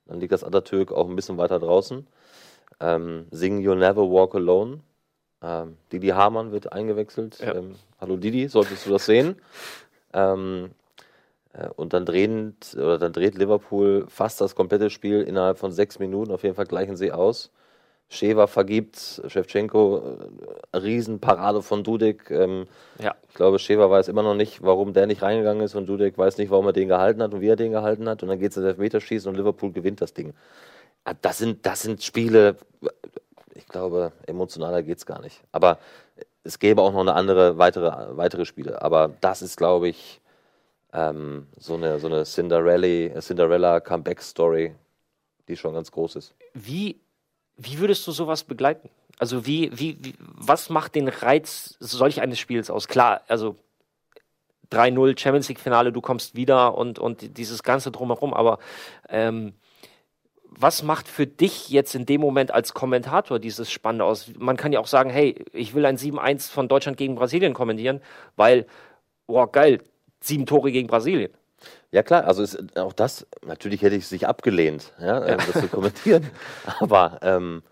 Dann 0.06 0.20
liegt 0.20 0.32
das 0.32 0.44
Atatürk 0.44 0.92
auch 0.92 1.08
ein 1.08 1.16
bisschen 1.16 1.38
weiter 1.38 1.58
draußen. 1.58 2.06
Ähm, 2.80 3.26
singen 3.30 3.60
You 3.60 3.74
Never 3.74 4.10
Walk 4.10 4.34
Alone. 4.34 4.80
Ähm, 5.42 5.76
Didi 5.92 6.08
Hamann 6.08 6.52
wird 6.52 6.72
eingewechselt. 6.72 7.38
Ja. 7.40 7.54
Ähm, 7.54 7.74
hallo 8.00 8.16
Didi, 8.16 8.48
solltest 8.48 8.86
du 8.86 8.90
das 8.90 9.06
sehen? 9.06 9.36
Ähm, 10.16 10.66
äh, 10.66 10.83
und 11.76 11.92
dann, 11.92 12.04
drehen, 12.04 12.56
oder 12.74 12.98
dann 12.98 13.12
dreht 13.12 13.36
Liverpool 13.36 14.06
fast 14.08 14.40
das 14.40 14.54
komplette 14.54 14.90
Spiel 14.90 15.22
innerhalb 15.22 15.58
von 15.58 15.72
sechs 15.72 15.98
Minuten. 15.98 16.32
Auf 16.32 16.42
jeden 16.42 16.54
Fall 16.54 16.66
gleichen 16.66 16.96
sie 16.96 17.12
aus. 17.12 17.50
Schewa 18.08 18.46
vergibt, 18.46 19.22
Shevchenko, 19.26 20.18
äh, 20.72 20.76
Riesenparade 20.76 21.62
von 21.62 21.82
Dudek. 21.82 22.30
Ähm, 22.30 22.66
ja. 22.98 23.14
Ich 23.28 23.34
glaube, 23.34 23.58
Schewa 23.58 23.90
weiß 23.90 24.08
immer 24.08 24.22
noch 24.22 24.34
nicht, 24.34 24.62
warum 24.62 24.92
der 24.92 25.06
nicht 25.06 25.22
reingegangen 25.22 25.64
ist 25.64 25.74
und 25.74 25.86
Dudek 25.86 26.16
weiß 26.18 26.38
nicht, 26.38 26.50
warum 26.50 26.66
er 26.66 26.72
den 26.72 26.88
gehalten 26.88 27.22
hat 27.22 27.34
und 27.34 27.40
wie 27.40 27.48
er 27.48 27.56
den 27.56 27.72
gehalten 27.72 28.08
hat. 28.08 28.22
Und 28.22 28.28
dann 28.28 28.38
geht 28.38 28.50
es 28.50 28.56
ins 28.56 28.66
Elfmeterschießen 28.66 29.28
und 29.28 29.36
Liverpool 29.36 29.72
gewinnt 29.72 30.00
das 30.00 30.12
Ding. 30.14 30.34
Ah, 31.04 31.14
das 31.20 31.38
sind, 31.38 31.66
das 31.66 31.82
sind 31.82 32.02
Spiele, 32.02 32.56
ich 33.54 33.66
glaube, 33.66 34.12
emotionaler 34.26 34.82
geht 34.82 34.98
es 34.98 35.06
gar 35.06 35.20
nicht. 35.20 35.42
Aber 35.52 35.78
es 36.44 36.58
gäbe 36.58 36.82
auch 36.82 36.92
noch 36.92 37.00
eine 37.00 37.14
andere, 37.14 37.58
weitere, 37.58 38.16
weitere 38.16 38.44
Spiele. 38.44 38.82
Aber 38.82 39.12
das 39.20 39.42
ist, 39.42 39.56
glaube 39.56 39.88
ich, 39.88 40.20
ähm, 40.94 41.48
so 41.58 41.74
eine, 41.74 41.98
so 41.98 42.06
eine 42.06 42.24
Cinderella, 42.24 43.20
Cinderella 43.20 43.80
Comeback-Story, 43.80 44.74
die 45.48 45.56
schon 45.56 45.74
ganz 45.74 45.90
groß 45.90 46.16
ist. 46.16 46.34
Wie, 46.54 47.00
wie 47.56 47.78
würdest 47.78 48.06
du 48.06 48.12
sowas 48.12 48.44
begleiten? 48.44 48.88
Also 49.18 49.44
wie, 49.46 49.70
wie, 49.78 49.98
wie 50.00 50.14
was 50.18 50.70
macht 50.70 50.94
den 50.94 51.08
Reiz 51.08 51.76
solch 51.80 52.20
eines 52.20 52.38
Spiels 52.38 52.70
aus? 52.70 52.88
Klar, 52.88 53.22
also 53.28 53.56
3-0 54.72 55.18
Champions 55.18 55.48
League 55.48 55.60
Finale, 55.60 55.92
du 55.92 56.00
kommst 56.00 56.36
wieder 56.36 56.76
und, 56.76 56.98
und 56.98 57.36
dieses 57.36 57.62
Ganze 57.62 57.90
drumherum, 57.90 58.32
aber 58.32 58.58
ähm, 59.08 59.54
was 60.56 60.84
macht 60.84 61.08
für 61.08 61.26
dich 61.26 61.68
jetzt 61.70 61.94
in 61.96 62.06
dem 62.06 62.20
Moment 62.20 62.52
als 62.52 62.74
Kommentator 62.74 63.40
dieses 63.40 63.70
Spannende 63.70 64.04
aus? 64.04 64.30
Man 64.38 64.56
kann 64.56 64.72
ja 64.72 64.78
auch 64.78 64.86
sagen, 64.86 65.10
hey, 65.10 65.44
ich 65.52 65.74
will 65.74 65.84
ein 65.84 65.96
7-1 65.96 66.50
von 66.50 66.68
Deutschland 66.68 66.96
gegen 66.96 67.16
Brasilien 67.16 67.54
kommentieren, 67.54 68.00
weil, 68.36 68.66
boah, 69.26 69.50
geil, 69.50 69.80
sieben 70.26 70.46
Tore 70.46 70.72
gegen 70.72 70.88
Brasilien. 70.88 71.32
Ja 71.92 72.02
klar, 72.02 72.24
also 72.24 72.42
ist 72.42 72.76
auch 72.76 72.92
das, 72.92 73.26
natürlich 73.46 73.82
hätte 73.82 73.96
ich 73.96 74.04
es 74.04 74.08
sich 74.10 74.26
abgelehnt, 74.26 74.92
ja, 75.00 75.26
ja. 75.26 75.36
das 75.36 75.52
zu 75.52 75.68
kommentieren. 75.68 76.28
Aber 76.80 77.18
ähm, 77.22 77.62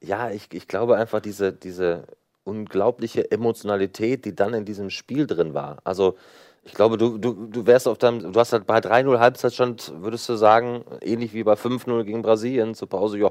ja, 0.00 0.30
ich, 0.30 0.52
ich 0.52 0.68
glaube 0.68 0.96
einfach 0.96 1.20
diese, 1.20 1.52
diese 1.52 2.04
unglaubliche 2.44 3.30
Emotionalität, 3.30 4.24
die 4.24 4.34
dann 4.34 4.54
in 4.54 4.64
diesem 4.64 4.90
Spiel 4.90 5.26
drin 5.26 5.54
war. 5.54 5.78
Also 5.84 6.16
ich 6.64 6.74
glaube, 6.74 6.98
du, 6.98 7.18
du, 7.18 7.46
du 7.46 7.66
wärst 7.66 7.86
auf 7.86 7.98
deinem, 7.98 8.32
du 8.32 8.40
hast 8.40 8.52
halt 8.52 8.66
bei 8.66 8.78
3-0 8.78 9.18
Halbzeitstand, 9.18 9.92
würdest 9.96 10.28
du 10.28 10.34
sagen, 10.34 10.84
ähnlich 11.00 11.32
wie 11.32 11.44
bei 11.44 11.54
5-0 11.54 12.02
gegen 12.04 12.22
Brasilien 12.22 12.74
zur 12.74 12.88
Pause, 12.88 13.18
ja, 13.18 13.30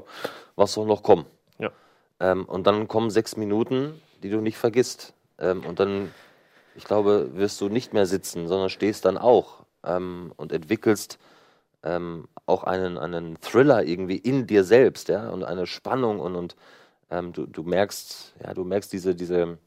was 0.56 0.72
soll 0.72 0.86
noch 0.86 1.02
kommen? 1.02 1.26
Ja. 1.58 1.70
Ähm, 2.20 2.46
und 2.46 2.66
dann 2.66 2.88
kommen 2.88 3.10
sechs 3.10 3.36
Minuten, 3.36 4.00
die 4.22 4.30
du 4.30 4.40
nicht 4.40 4.56
vergisst. 4.56 5.12
Ähm, 5.38 5.64
und 5.66 5.80
dann 5.80 6.12
ich 6.76 6.84
glaube, 6.84 7.30
wirst 7.34 7.60
du 7.60 7.68
nicht 7.68 7.92
mehr 7.92 8.06
sitzen, 8.06 8.48
sondern 8.48 8.70
stehst 8.70 9.04
dann 9.04 9.18
auch 9.18 9.64
ähm, 9.84 10.32
und 10.36 10.52
entwickelst 10.52 11.18
ähm, 11.82 12.28
auch 12.46 12.64
einen, 12.64 12.98
einen 12.98 13.40
Thriller 13.40 13.84
irgendwie 13.84 14.16
in 14.16 14.46
dir 14.46 14.64
selbst, 14.64 15.08
ja, 15.08 15.30
und 15.30 15.44
eine 15.44 15.66
Spannung 15.66 16.20
und, 16.20 16.36
und 16.36 16.56
ähm, 17.10 17.32
du, 17.32 17.46
du 17.46 17.62
merkst, 17.62 18.34
ja, 18.42 18.54
du 18.54 18.64
merkst 18.64 18.92
diese, 18.92 19.14
diese, 19.14 19.58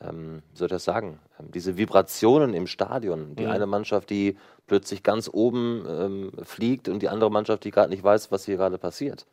ähm, 0.00 0.42
wie 0.52 0.58
soll 0.58 0.66
ich 0.66 0.72
das 0.72 0.84
sagen, 0.84 1.20
ähm, 1.38 1.50
diese 1.50 1.76
Vibrationen 1.76 2.54
im 2.54 2.66
Stadion. 2.66 3.36
Die 3.36 3.44
mhm. 3.44 3.50
eine 3.50 3.66
Mannschaft, 3.66 4.10
die 4.10 4.38
plötzlich 4.66 5.02
ganz 5.02 5.28
oben 5.32 5.84
ähm, 5.88 6.32
fliegt 6.44 6.88
und 6.88 7.00
die 7.00 7.08
andere 7.08 7.30
Mannschaft, 7.30 7.64
die 7.64 7.70
gerade 7.70 7.90
nicht 7.90 8.04
weiß, 8.04 8.30
was 8.30 8.44
hier 8.44 8.56
gerade 8.56 8.78
passiert. 8.78 9.26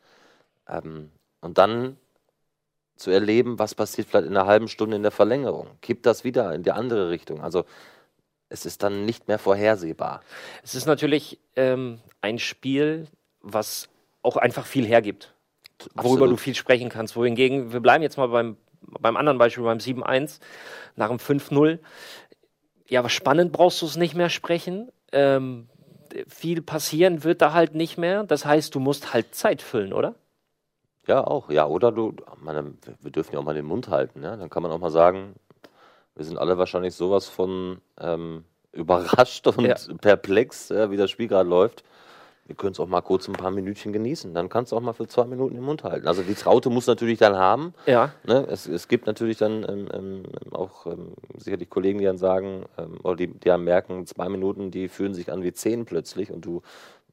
und 1.40 1.58
dann 1.58 1.96
zu 3.02 3.10
erleben, 3.10 3.58
was 3.58 3.74
passiert 3.74 4.08
vielleicht 4.08 4.26
in 4.26 4.36
einer 4.36 4.46
halben 4.46 4.68
Stunde 4.68 4.96
in 4.96 5.02
der 5.02 5.10
Verlängerung. 5.10 5.68
Kippt 5.80 6.06
das 6.06 6.24
wieder 6.24 6.54
in 6.54 6.62
die 6.62 6.72
andere 6.72 7.10
Richtung. 7.10 7.42
Also 7.42 7.64
es 8.48 8.66
ist 8.66 8.82
dann 8.82 9.04
nicht 9.04 9.28
mehr 9.28 9.38
vorhersehbar. 9.38 10.22
Es 10.62 10.74
ist 10.74 10.86
natürlich 10.86 11.38
ähm, 11.56 12.00
ein 12.20 12.38
Spiel, 12.38 13.08
was 13.40 13.88
auch 14.22 14.36
einfach 14.36 14.66
viel 14.66 14.86
hergibt, 14.86 15.34
Absolut. 15.78 16.04
worüber 16.04 16.28
du 16.28 16.36
viel 16.36 16.54
sprechen 16.54 16.88
kannst. 16.88 17.16
Wohingegen, 17.16 17.72
wir 17.72 17.80
bleiben 17.80 18.02
jetzt 18.02 18.16
mal 18.16 18.28
beim, 18.28 18.56
beim 18.82 19.16
anderen 19.16 19.38
Beispiel, 19.38 19.64
beim 19.64 19.78
7-1, 19.78 20.38
nach 20.96 21.08
dem 21.08 21.18
5-0. 21.18 21.78
Ja, 22.88 23.00
aber 23.00 23.08
spannend 23.08 23.52
brauchst 23.52 23.82
du 23.82 23.86
es 23.86 23.96
nicht 23.96 24.14
mehr 24.14 24.28
sprechen. 24.28 24.92
Ähm, 25.12 25.68
viel 26.28 26.62
passieren 26.62 27.24
wird 27.24 27.42
da 27.42 27.52
halt 27.52 27.74
nicht 27.74 27.96
mehr. 27.96 28.24
Das 28.24 28.44
heißt, 28.44 28.74
du 28.74 28.80
musst 28.80 29.14
halt 29.14 29.34
Zeit 29.34 29.62
füllen, 29.62 29.92
oder? 29.92 30.14
Ja, 31.06 31.24
auch. 31.24 31.50
Ja, 31.50 31.66
oder 31.66 31.90
du, 31.90 32.14
meine, 32.40 32.74
wir 33.00 33.10
dürfen 33.10 33.34
ja 33.34 33.40
auch 33.40 33.44
mal 33.44 33.54
den 33.54 33.64
Mund 33.64 33.88
halten. 33.88 34.22
Ja? 34.22 34.36
Dann 34.36 34.50
kann 34.50 34.62
man 34.62 34.70
auch 34.72 34.78
mal 34.78 34.90
sagen, 34.90 35.34
wir 36.14 36.24
sind 36.24 36.38
alle 36.38 36.58
wahrscheinlich 36.58 36.94
sowas 36.94 37.28
von 37.28 37.80
ähm, 38.00 38.44
überrascht 38.72 39.46
und 39.46 39.64
ja. 39.64 39.76
perplex, 40.00 40.70
ja, 40.70 40.90
wie 40.90 40.96
das 40.96 41.10
Spiel 41.10 41.28
gerade 41.28 41.48
läuft. 41.48 41.84
Wir 42.46 42.56
können 42.56 42.72
es 42.72 42.80
auch 42.80 42.88
mal 42.88 43.02
kurz 43.02 43.28
ein 43.28 43.34
paar 43.34 43.50
Minütchen 43.52 43.92
genießen. 43.92 44.34
Dann 44.34 44.48
kannst 44.48 44.72
du 44.72 44.76
auch 44.76 44.80
mal 44.80 44.92
für 44.94 45.06
zwei 45.06 45.24
Minuten 45.24 45.54
den 45.54 45.64
Mund 45.64 45.84
halten. 45.84 46.08
Also 46.08 46.22
die 46.22 46.34
Traute 46.34 46.70
muss 46.70 46.86
natürlich 46.86 47.18
dann 47.18 47.36
haben. 47.36 47.72
Ja. 47.86 48.12
Ne? 48.24 48.46
Es, 48.50 48.66
es 48.66 48.88
gibt 48.88 49.06
natürlich 49.06 49.38
dann 49.38 49.64
ähm, 49.68 49.88
ähm, 49.92 50.22
auch 50.50 50.86
ähm, 50.86 51.12
sicherlich 51.36 51.70
Kollegen, 51.70 51.98
die 51.98 52.04
dann 52.04 52.18
sagen, 52.18 52.64
ähm, 52.78 52.98
oder 53.04 53.16
die, 53.16 53.28
die 53.28 53.48
dann 53.48 53.62
merken, 53.62 54.06
zwei 54.06 54.28
Minuten, 54.28 54.70
die 54.70 54.88
fühlen 54.88 55.14
sich 55.14 55.30
an 55.30 55.44
wie 55.44 55.52
zehn 55.52 55.84
plötzlich 55.84 56.32
und 56.32 56.44
du 56.44 56.62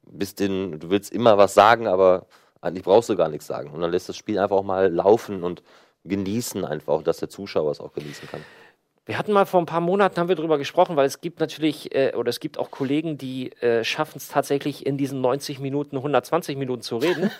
bist 0.02 0.40
den, 0.40 0.80
du 0.80 0.90
willst 0.90 1.12
immer 1.12 1.38
was 1.38 1.54
sagen, 1.54 1.86
aber 1.86 2.26
eigentlich 2.60 2.84
brauchst 2.84 3.08
du 3.08 3.16
gar 3.16 3.28
nichts 3.28 3.46
sagen. 3.46 3.70
Und 3.70 3.80
dann 3.80 3.90
lässt 3.90 4.08
das 4.08 4.16
Spiel 4.16 4.38
einfach 4.38 4.56
auch 4.56 4.64
mal 4.64 4.92
laufen 4.92 5.42
und 5.42 5.62
genießen 6.04 6.64
einfach, 6.64 7.02
dass 7.02 7.18
der 7.18 7.28
Zuschauer 7.28 7.70
es 7.70 7.80
auch 7.80 7.92
genießen 7.92 8.28
kann. 8.28 8.44
Wir 9.06 9.18
hatten 9.18 9.32
mal 9.32 9.46
vor 9.46 9.60
ein 9.60 9.66
paar 9.66 9.80
Monaten 9.80 10.20
haben 10.20 10.28
wir 10.28 10.36
darüber 10.36 10.58
gesprochen, 10.58 10.94
weil 10.94 11.06
es 11.06 11.20
gibt 11.20 11.40
natürlich 11.40 11.94
äh, 11.94 12.14
oder 12.14 12.28
es 12.28 12.38
gibt 12.38 12.58
auch 12.58 12.70
Kollegen, 12.70 13.18
die 13.18 13.50
äh, 13.60 13.82
schaffen 13.82 14.18
es 14.18 14.28
tatsächlich 14.28 14.86
in 14.86 14.98
diesen 14.98 15.20
90 15.20 15.58
Minuten 15.58 15.96
120 15.96 16.56
Minuten 16.56 16.82
zu 16.82 16.98
reden. 16.98 17.30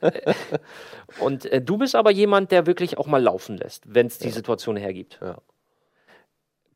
und 1.20 1.44
äh, 1.46 1.60
du 1.60 1.76
bist 1.76 1.94
aber 1.94 2.10
jemand, 2.10 2.50
der 2.50 2.66
wirklich 2.66 2.98
auch 2.98 3.06
mal 3.06 3.22
laufen 3.22 3.58
lässt, 3.58 3.84
wenn 3.86 4.06
es 4.06 4.18
die 4.18 4.28
ja. 4.28 4.34
Situation 4.34 4.76
hergibt. 4.76 5.20
Ja. 5.22 5.36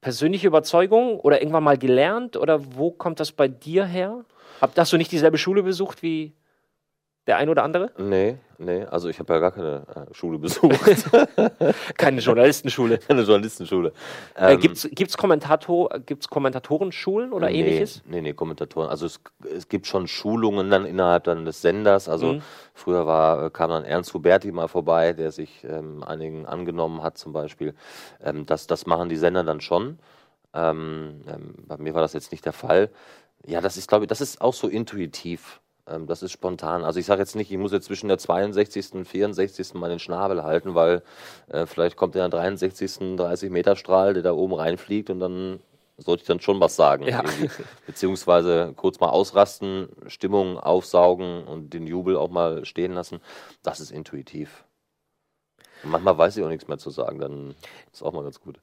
Persönliche 0.03 0.47
Überzeugung 0.47 1.19
oder 1.19 1.41
irgendwann 1.41 1.65
mal 1.65 1.79
gelernt 1.79 2.37
oder 2.37 2.77
wo 2.77 2.93
kommt 2.93 3.19
das 3.19 3.33
bei 3.33 3.49
dir 3.49 3.87
her? 3.87 4.25
Hab, 4.61 4.77
hast 4.79 4.93
du 4.93 4.99
nicht 4.99 5.11
dieselbe 5.11 5.39
Schule 5.39 5.65
besucht 5.65 6.03
wie 6.03 6.33
Der 7.29 7.37
ein 7.37 7.49
oder 7.51 7.63
andere? 7.63 7.93
Nee, 7.99 8.39
nee, 8.57 8.85
also 8.87 9.09
ich 9.11 9.19
habe 9.19 9.35
ja 9.35 9.39
gar 9.39 9.53
keine 9.53 9.83
äh, 9.95 10.15
Schule 10.15 10.39
besucht. 10.39 10.81
Keine 11.99 12.21
Journalistenschule. 12.23 12.99
keine 13.07 13.23
Journalistenschule. 13.23 13.93
Äh, 14.35 14.55
Ähm, 14.55 14.61
gibt's, 14.61 14.89
gibt's, 14.91 15.17
Kommentator, 15.19 15.91
gibt's 16.07 16.29
Kommentatorenschulen 16.29 17.33
oder 17.35 17.49
nee, 17.51 17.61
ähnliches? 17.61 18.03
Nee, 18.07 18.23
nee, 18.23 18.33
Kommentatoren. 18.33 18.89
Also 18.89 19.05
es, 19.05 19.21
es 19.55 19.69
gibt 19.69 19.87
schon 19.87 20.09
Schulungen 20.09 20.71
dann 20.71 20.87
innerhalb 20.87 21.25
dann 21.25 21.45
des 21.45 21.61
Senders. 21.61 22.09
Also 22.09 22.35
Mhm. 22.35 22.43
früher 22.73 23.07
war, 23.07 23.45
äh, 23.45 23.51
kam 23.51 23.69
dann 23.71 23.85
Ernst 23.85 24.15
Huberti 24.15 24.51
mal 24.51 24.69
vorbei, 24.69 25.13
der 25.13 25.31
sich 25.31 25.65
ähm, 25.65 26.03
einigen 26.03 26.47
angenommen 26.47 27.03
hat 27.03 27.19
zum 27.19 27.35
Beispiel. 27.35 27.75
Ähm, 28.25 28.47
das, 28.47 28.67
das 28.67 28.87
machen 28.87 29.11
die 29.11 29.17
Sender 29.17 29.45
dann 29.45 29.61
schon. 29.61 29.99
Ähm, 30.55 31.21
ähm, 31.29 31.55
bei 31.67 31.77
mir 31.77 31.93
war 31.93 32.01
das 32.01 32.15
jetzt 32.15 32.33
nicht 32.33 32.47
der 32.47 32.55
Fall. 32.55 32.89
Ja, 33.47 33.61
das 33.61 33.77
ist, 33.77 33.87
glaube 33.89 34.05
ich, 34.05 34.09
das 34.09 34.23
ist 34.23 34.41
auch 34.41 34.55
so 34.55 34.67
intuitiv. 34.67 35.61
Ähm, 35.89 36.07
das 36.07 36.23
ist 36.23 36.33
spontan. 36.33 36.85
Also 36.85 37.01
ich 37.01 37.07
sage 37.07 37.21
jetzt 37.21 37.37
nicht, 37.37 37.51
ich 37.51 37.59
muss 37.59 37.73
jetzt 37.73 37.87
zwischen 37.87 38.09
der 38.09 38.19
62. 38.19 38.95
und 38.95 39.05
64. 39.07 39.75
mal 39.75 39.89
den 39.89 39.99
Schnabel 39.99 40.43
halten, 40.43 40.75
weil 40.75 41.03
äh, 41.49 41.67
vielleicht 41.67 41.97
kommt 41.97 42.15
der 42.15 42.29
63. 42.29 43.17
30 43.17 43.51
Meter 43.51 43.77
Strahl, 43.77 44.15
der 44.15 44.23
da 44.23 44.33
oben 44.33 44.55
reinfliegt 44.55 45.11
und 45.11 45.21
dann 45.21 45.61
sollte 45.97 46.23
ich 46.23 46.27
dann 46.29 46.41
schon 46.41 46.61
was 46.61 46.77
sagen. 46.77 47.05
Ja. 47.07 47.23
irgendwie. 47.25 47.51
Beziehungsweise 47.87 48.73
kurz 48.77 49.01
mal 49.01 49.09
ausrasten, 49.09 49.89
Stimmung 50.07 50.59
aufsaugen 50.59 51.45
und 51.45 51.75
den 51.75 51.87
Jubel 51.87 52.17
auch 52.17 52.31
mal 52.31 52.65
stehen 52.65 52.93
lassen. 52.93 53.21
Das 53.63 53.81
ist 53.81 53.91
intuitiv. 53.91 54.65
Und 55.83 55.91
manchmal 55.91 56.17
weiß 56.19 56.37
ich 56.37 56.45
auch 56.45 56.49
nichts 56.49 56.69
mehr 56.69 56.79
zu 56.79 56.91
sagen, 56.91 57.19
dann 57.19 57.55
ist 57.93 58.03
auch 58.03 58.13
mal 58.13 58.23
ganz 58.25 58.41
gut. 58.41 58.61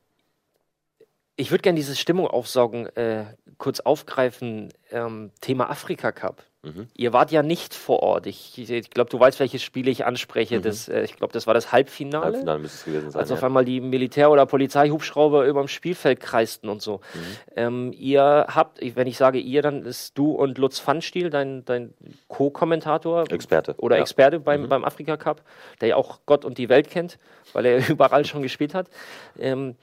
Ich 1.37 1.51
würde 1.51 1.63
gerne 1.63 1.75
diese 1.75 1.95
Stimmung 1.95 2.27
aufsaugen, 2.27 2.87
äh, 2.95 3.25
kurz 3.57 3.81
aufgreifen. 3.81 4.71
Ähm, 4.89 5.31
Thema 5.41 5.69
Afrika 5.69 6.13
Cup. 6.13 6.43
Mhm. 6.65 6.87
Ihr 6.95 7.13
wart 7.13 7.31
ja 7.31 7.43
nicht 7.43 7.73
vor 7.73 8.01
Ort. 8.01 8.25
Ich, 8.25 8.57
ich 8.57 8.89
glaube, 8.89 9.09
du 9.09 9.19
weißt, 9.19 9.39
welches 9.39 9.61
Spiel 9.61 9.87
ich 9.87 10.05
anspreche. 10.05 10.59
Das, 10.59 10.87
äh, 10.87 11.03
ich 11.03 11.15
glaube, 11.15 11.31
das 11.31 11.45
war 11.45 11.53
das 11.53 11.71
Halbfinale. 11.71 12.25
Mhm. 12.25 12.25
Halbfinale 12.25 12.59
müsste 12.59 12.77
es 12.77 12.85
gewesen 12.85 13.11
sein. 13.11 13.21
Als 13.21 13.31
auf 13.31 13.41
ja. 13.41 13.47
einmal 13.47 13.65
die 13.65 13.79
Militär- 13.79 14.31
oder 14.31 14.45
Polizeihubschrauber 14.45 15.45
über 15.45 15.61
dem 15.61 15.67
Spielfeld 15.67 16.19
kreisten 16.19 16.67
und 16.69 16.81
so. 16.81 17.01
Mhm. 17.13 17.19
Ähm, 17.55 17.93
ihr 17.95 18.47
habt, 18.49 18.79
wenn 18.81 19.07
ich 19.07 19.17
sage 19.17 19.39
ihr, 19.39 19.61
dann 19.61 19.85
ist 19.85 20.17
du 20.17 20.31
und 20.31 20.57
Lutz 20.57 20.79
Pfannstiel, 20.79 21.29
dein, 21.29 21.63
dein 21.65 21.93
Co-Kommentator 22.27 23.31
Experte. 23.31 23.75
oder 23.77 23.95
ja. 23.95 23.99
Mhm. 23.99 24.03
Experte 24.03 24.39
beim, 24.39 24.67
beim 24.67 24.83
Afrika 24.83 25.17
Cup, 25.17 25.43
der 25.81 25.89
ja 25.89 25.95
auch 25.95 26.19
Gott 26.25 26.45
und 26.45 26.57
die 26.57 26.69
Welt 26.69 26.89
kennt, 26.89 27.19
weil 27.53 27.65
er 27.65 27.77
überall 27.89 28.25
schon 28.25 28.41
gespielt 28.41 28.73
hat. 28.73 28.89
Ähm, 29.37 29.75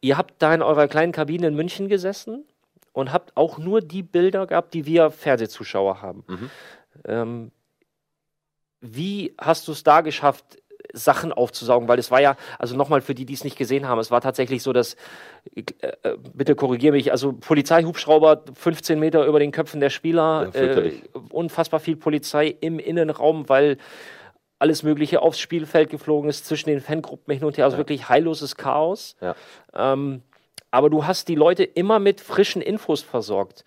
ihr 0.00 0.18
habt 0.18 0.34
da 0.40 0.52
in 0.52 0.62
eurer 0.62 0.88
kleinen 0.88 1.12
Kabine 1.12 1.46
in 1.46 1.54
München 1.54 1.88
gesessen 1.88 2.44
und 2.94 3.12
habt 3.12 3.36
auch 3.36 3.58
nur 3.58 3.82
die 3.82 4.02
Bilder 4.02 4.46
gehabt, 4.46 4.72
die 4.72 4.86
wir 4.86 5.10
Fernsehzuschauer 5.10 6.00
haben. 6.00 6.24
Mhm. 6.26 6.50
Ähm, 7.04 7.50
wie 8.80 9.34
hast 9.38 9.68
du 9.68 9.72
es 9.72 9.82
da 9.82 10.00
geschafft, 10.00 10.58
Sachen 10.92 11.32
aufzusaugen? 11.32 11.88
Weil 11.88 11.98
es 11.98 12.10
war 12.10 12.20
ja, 12.20 12.36
also 12.58 12.76
nochmal 12.76 13.00
für 13.00 13.14
die, 13.14 13.26
die 13.26 13.34
es 13.34 13.42
nicht 13.42 13.58
gesehen 13.58 13.88
haben, 13.88 13.98
es 13.98 14.10
war 14.12 14.20
tatsächlich 14.20 14.62
so, 14.62 14.72
dass, 14.72 14.94
äh, 15.54 15.62
äh, 16.02 16.16
bitte 16.34 16.54
korrigiere 16.54 16.92
mich, 16.92 17.10
also 17.10 17.32
Polizeihubschrauber 17.32 18.44
15 18.54 19.00
Meter 19.00 19.26
über 19.26 19.40
den 19.40 19.50
Köpfen 19.50 19.80
der 19.80 19.90
Spieler, 19.90 20.50
Ja, 20.54 20.60
äh, 20.60 20.92
unfassbar 21.30 21.80
viel 21.80 21.96
Polizei 21.96 22.46
im 22.60 22.78
Innenraum, 22.78 23.48
weil 23.48 23.76
alles 24.60 24.84
Mögliche 24.84 25.20
aufs 25.20 25.40
Spielfeld 25.40 25.90
geflogen 25.90 26.30
ist, 26.30 26.46
zwischen 26.46 26.68
den 26.68 26.80
Fangruppen 26.80 27.34
hin 27.34 27.44
und 27.44 27.56
her, 27.58 27.64
also 27.64 27.74
Ja. 27.74 27.78
wirklich 27.78 28.08
heilloses 28.08 28.54
Chaos. 28.54 29.16
Ja. 29.20 29.34
Ähm, 29.74 30.22
aber 30.74 30.90
du 30.90 31.06
hast 31.06 31.28
die 31.28 31.36
Leute 31.36 31.62
immer 31.62 32.00
mit 32.00 32.20
frischen 32.20 32.60
Infos 32.60 33.00
versorgt. 33.00 33.64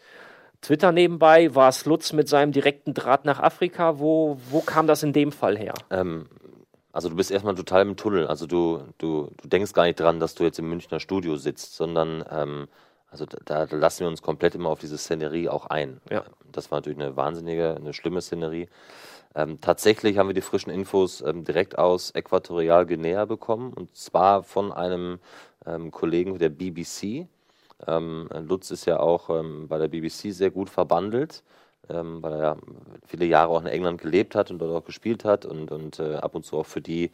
Twitter 0.62 0.91
nebenbei, 0.91 1.56
war 1.56 1.70
es 1.70 1.86
Lutz 1.86 2.12
mit 2.12 2.28
seinem 2.28 2.52
direkten 2.52 2.93
Draht 2.93 3.24
nach 3.24 3.39
Afrika? 3.39 4.00
Wo, 4.00 4.38
wo 4.50 4.60
kam 4.60 4.88
das 4.88 5.04
in 5.04 5.13
dem 5.13 5.32
Fall 5.32 5.58
her? 5.58 5.74
Ähm, 5.89 6.26
also 6.91 7.08
du 7.08 7.15
bist 7.15 7.32
erstmal 7.32 7.56
total 7.56 7.84
im 7.84 7.96
Tunnel. 7.96 8.28
Also 8.28 8.46
du, 8.46 8.82
du, 8.98 9.32
du 9.41 9.48
denkst 9.48 9.72
gar 9.72 9.86
nicht 9.86 10.00
dran, 10.00 10.20
dass 10.20 10.36
du 10.36 10.43
jetzt 10.43 10.60
im 10.60 10.67
Münchner 10.67 11.00
Studio 11.00 11.38
sitzt, 11.38 11.76
sondern 11.76 12.26
ähm, 12.30 12.67
also 13.10 13.26
da, 13.26 13.65
da 13.65 13.76
lassen 13.78 14.02
wir 14.02 14.08
uns 14.10 14.22
komplett 14.22 14.56
immer 14.56 14.70
auf 14.70 14.80
diese 14.80 14.98
Szenerie 14.98 15.48
auch 15.48 15.67
ein. 15.67 16.02
Ja. 16.12 16.26
Das 16.52 16.72
war 16.72 16.80
natürlich 16.80 17.00
eine 17.00 17.15
wahnsinnige, 17.15 17.76
eine 17.76 17.93
schlimme 17.93 18.22
Szenerie. 18.22 18.67
Ähm, 19.34 19.62
tatsächlich 19.62 20.17
haben 20.17 20.28
wir 20.28 20.34
die 20.34 20.41
frischen 20.41 20.72
Infos 20.72 21.22
ähm, 21.22 21.46
direkt 21.46 21.78
aus 21.78 22.12
Äquatorial 22.12 22.86
Guinea 22.86 23.24
bekommen 23.26 23.72
und 23.72 23.96
zwar 23.96 24.43
von 24.43 24.74
einem 24.74 25.20
ähm, 25.67 25.91
Kollegen 25.91 26.38
der 26.38 26.49
BBC. 26.49 27.27
Ähm, 27.86 28.30
Lutz 28.47 28.71
ist 28.71 28.86
ja 28.86 28.99
auch 28.99 29.30
ähm, 29.30 29.67
bei 29.67 29.77
der 29.77 29.88
BBC 29.88 30.34
sehr 30.34 30.49
gut 30.49 30.69
verbandelt, 30.69 31.43
ähm, 31.89 32.23
weil 32.23 32.34
er 32.34 32.41
ja 32.41 32.58
viele 33.06 33.25
Jahre 33.25 33.49
auch 33.49 33.62
in 33.62 33.67
England 33.67 34.01
gelebt 34.01 34.36
hat 34.36 34.49
und 34.49 34.60
dort 34.60 34.84
auch 34.84 34.86
gespielt 34.86 35.25
hat 35.25 35.45
und, 35.45 35.71
und 35.71 35.99
äh, 35.99 36.15
ab 36.15 36.34
und 36.36 36.45
zu 36.45 36.58
auch 36.58 36.65
für 36.65 36.82
die 36.82 37.12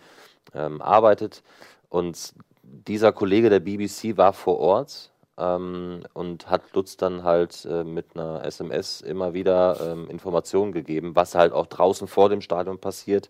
ähm, 0.54 0.82
arbeitet. 0.82 1.44
Und 1.90 2.34
dieser 2.62 3.12
Kollege 3.12 3.50
der 3.50 3.60
BBC 3.60 4.18
war 4.18 4.34
vor 4.34 4.60
Ort 4.60 5.12
ähm, 5.38 6.04
und 6.14 6.50
hat 6.50 6.74
Lutz 6.74 6.98
dann 6.98 7.24
halt 7.24 7.66
äh, 7.66 7.84
mit 7.84 8.16
einer 8.16 8.44
SMS 8.46 9.02
immer 9.02 9.34
wieder 9.34 9.80
ähm, 9.82 10.10
Informationen 10.10 10.72
gegeben, 10.72 11.16
was 11.16 11.36
halt 11.36 11.54
auch 11.54 11.68
draußen 11.68 12.08
vor 12.08 12.30
dem 12.30 12.42
Stadion 12.42 12.80
passiert. 12.80 13.30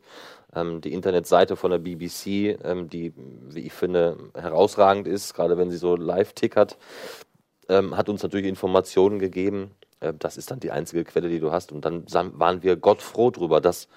Ähm, 0.56 0.82
die 0.82 0.94
Internetseite 0.94 1.56
von 1.56 1.72
der 1.72 1.80
BBC, 1.80 2.60
ähm, 2.64 2.90
die, 2.90 3.14
wie 3.16 3.62
ich 3.62 3.74
finde, 3.74 4.18
herausragend 4.36 5.08
ist, 5.08 5.34
gerade 5.34 5.58
wenn 5.58 5.72
sie 5.72 5.78
so 5.78 5.96
live 5.96 6.34
tickert, 6.34 6.78
ähm, 7.70 7.96
hat 7.96 8.10
uns 8.10 8.22
natürlich 8.24 8.48
Informationen 8.48 9.20
gegeben. 9.20 9.72
Äh, 10.00 10.14
das 10.18 10.38
ist 10.38 10.52
dann 10.52 10.60
die 10.60 10.72
einzige 10.72 11.04
Quelle, 11.06 11.30
die 11.30 11.40
du 11.40 11.52
hast. 11.52 11.72
Und 11.72 11.86
dann 11.86 12.06
waren 12.12 12.64
wir 12.64 12.76
Gott 12.76 13.02
froh 13.02 13.32
drüber, 13.32 13.62
dass, 13.62 13.88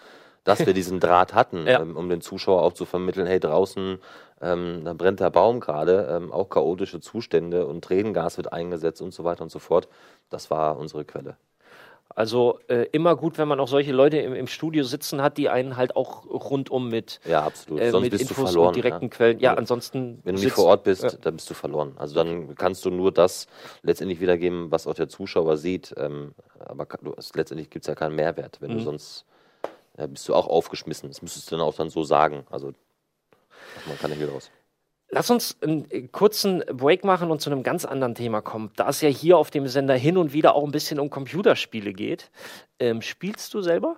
dass 0.46 0.64
wir 0.64 0.72
diesen 0.72 0.98
Draht 1.00 1.34
hatten, 1.34 1.66
Ja. 1.66 1.80
ähm, 1.82 1.96
um 1.96 2.08
den 2.08 2.22
Zuschauer 2.22 2.62
auch 2.62 2.72
zu 2.72 2.86
vermitteln, 2.86 3.26
hey, 3.26 3.38
draußen 3.40 3.98
ähm, 4.40 4.82
da 4.84 4.92
brennt 4.92 5.20
der 5.20 5.30
Baum 5.30 5.60
gerade, 5.60 6.08
ähm, 6.10 6.30
auch 6.32 6.48
chaotische 6.50 7.00
Zustände 7.00 7.66
und 7.66 7.82
Tränengas 7.84 8.36
wird 8.36 8.52
eingesetzt 8.52 9.00
und 9.02 9.12
so 9.14 9.24
weiter 9.24 9.42
und 9.42 9.50
so 9.50 9.58
fort. 9.58 9.88
Das 10.30 10.50
war 10.50 10.76
unsere 10.78 11.04
Quelle. 11.06 11.36
Also 12.08 12.60
äh, 12.68 12.86
immer 12.92 13.16
gut, 13.16 13.36
wenn 13.36 13.48
man 13.48 13.60
auch 13.60 13.68
solche 13.68 13.92
Leute 13.92 14.18
im, 14.18 14.34
im 14.34 14.46
Studio 14.46 14.84
sitzen 14.84 15.20
hat, 15.22 15.36
die 15.38 15.48
einen 15.48 15.76
halt 15.76 15.96
auch 15.96 16.24
rundum 16.26 16.88
mit, 16.88 17.20
Ja, 17.26 17.42
absolut. 17.44 17.80
äh, 17.80 17.90
Sonst 17.90 18.04
mit 18.04 18.10
bist 18.12 18.22
Infos 18.22 18.36
du 18.36 18.44
verloren. 18.44 18.68
und 18.68 18.76
direkten 18.76 19.04
ja. 19.06 19.10
Quellen. 19.10 19.38
Ja, 19.40 19.54
ansonsten. 19.54 20.20
Wenn 20.24 20.36
du 20.36 20.40
nicht 20.42 20.52
vor 20.52 20.66
Ort 20.66 20.84
bist, 20.84 21.02
Ja. 21.02 21.10
dann 21.20 21.34
bist 21.36 21.50
du 21.50 21.54
verloren. 21.54 21.94
Also 21.96 22.14
dann 22.14 22.54
kannst 22.54 22.84
du 22.84 22.90
nur 22.90 23.12
das 23.12 23.46
letztendlich 23.82 24.20
wiedergeben, 24.20 24.70
was 24.70 24.86
auch 24.86 24.94
der 24.94 25.08
Zuschauer 25.08 25.56
sieht. 25.56 25.94
Ähm, 25.98 26.34
aber 26.58 26.86
du, 27.02 27.14
letztendlich 27.34 27.70
gibt 27.70 27.84
es 27.84 27.88
ja 27.88 27.94
keinen 27.94 28.14
Mehrwert. 28.14 28.60
Wenn 28.60 28.70
Mhm. 28.72 28.78
du 28.78 28.80
sonst 28.84 29.24
ja, 29.98 30.06
bist 30.06 30.28
du 30.28 30.34
auch 30.34 30.46
aufgeschmissen. 30.46 31.08
Das 31.08 31.22
müsstest 31.22 31.50
du 31.50 31.56
dann 31.56 31.64
auch 31.64 31.74
dann 31.74 31.90
so 31.90 32.04
sagen. 32.04 32.44
Also 32.50 32.72
man 33.86 33.98
kann 33.98 34.10
nicht 34.10 34.20
wieder 34.20 34.32
raus. 34.32 34.50
Lass 35.10 35.30
uns 35.30 35.56
einen 35.62 35.88
äh, 35.90 36.08
kurzen 36.08 36.64
Break 36.72 37.04
machen 37.04 37.30
und 37.30 37.40
zu 37.40 37.48
einem 37.50 37.62
ganz 37.62 37.84
anderen 37.84 38.14
Thema 38.16 38.40
kommen. 38.40 38.72
Da 38.76 38.88
es 38.88 39.00
ja 39.00 39.08
hier 39.08 39.38
auf 39.38 39.50
dem 39.50 39.68
Sender 39.68 39.94
hin 39.94 40.16
und 40.18 40.32
wieder 40.32 40.54
auch 40.56 40.64
ein 40.64 40.72
bisschen 40.72 40.98
um 40.98 41.10
Computerspiele 41.10 41.92
geht. 41.92 42.30
Ähm, 42.80 43.02
spielst 43.02 43.54
du 43.54 43.60
selber? 43.62 43.96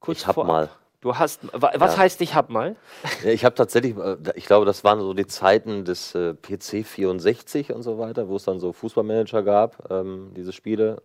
Kurz 0.00 0.18
Ich 0.20 0.26
hab 0.26 0.34
vorab. 0.34 0.48
mal. 0.48 0.70
Du 1.00 1.16
hast. 1.16 1.40
wa- 1.52 1.72
Was 1.74 1.94
Ja. 1.94 1.98
heißt, 1.98 2.20
ich 2.20 2.36
hab 2.36 2.48
mal? 2.50 2.76
Ich 3.24 3.44
habe 3.44 3.56
tatsächlich, 3.56 3.96
äh, 3.96 4.16
ich 4.36 4.46
glaube, 4.46 4.64
das 4.64 4.84
waren 4.84 5.00
so 5.00 5.12
die 5.14 5.26
Zeiten 5.26 5.84
des 5.84 6.14
äh, 6.14 6.34
PC 6.34 6.84
64 6.86 7.72
und 7.72 7.82
so 7.82 7.98
weiter, 7.98 8.28
wo 8.28 8.36
es 8.36 8.44
dann 8.44 8.60
so 8.60 8.72
Fußballmanager 8.72 9.42
gab, 9.42 9.90
ähm, 9.90 10.32
diese 10.36 10.52
Spiele. 10.52 11.02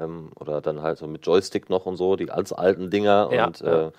Ähm, 0.00 0.30
oder 0.40 0.60
dann 0.60 0.82
halt 0.82 0.98
so 0.98 1.06
mit 1.06 1.24
Joystick 1.26 1.70
noch 1.70 1.86
und 1.86 1.96
so, 1.96 2.16
die 2.16 2.26
ganz 2.26 2.52
alten 2.52 2.90
Dinger 2.90 3.28
Ja, 3.32 3.46
und 3.46 3.60
ja. 3.60 3.86
Äh, 3.88 3.90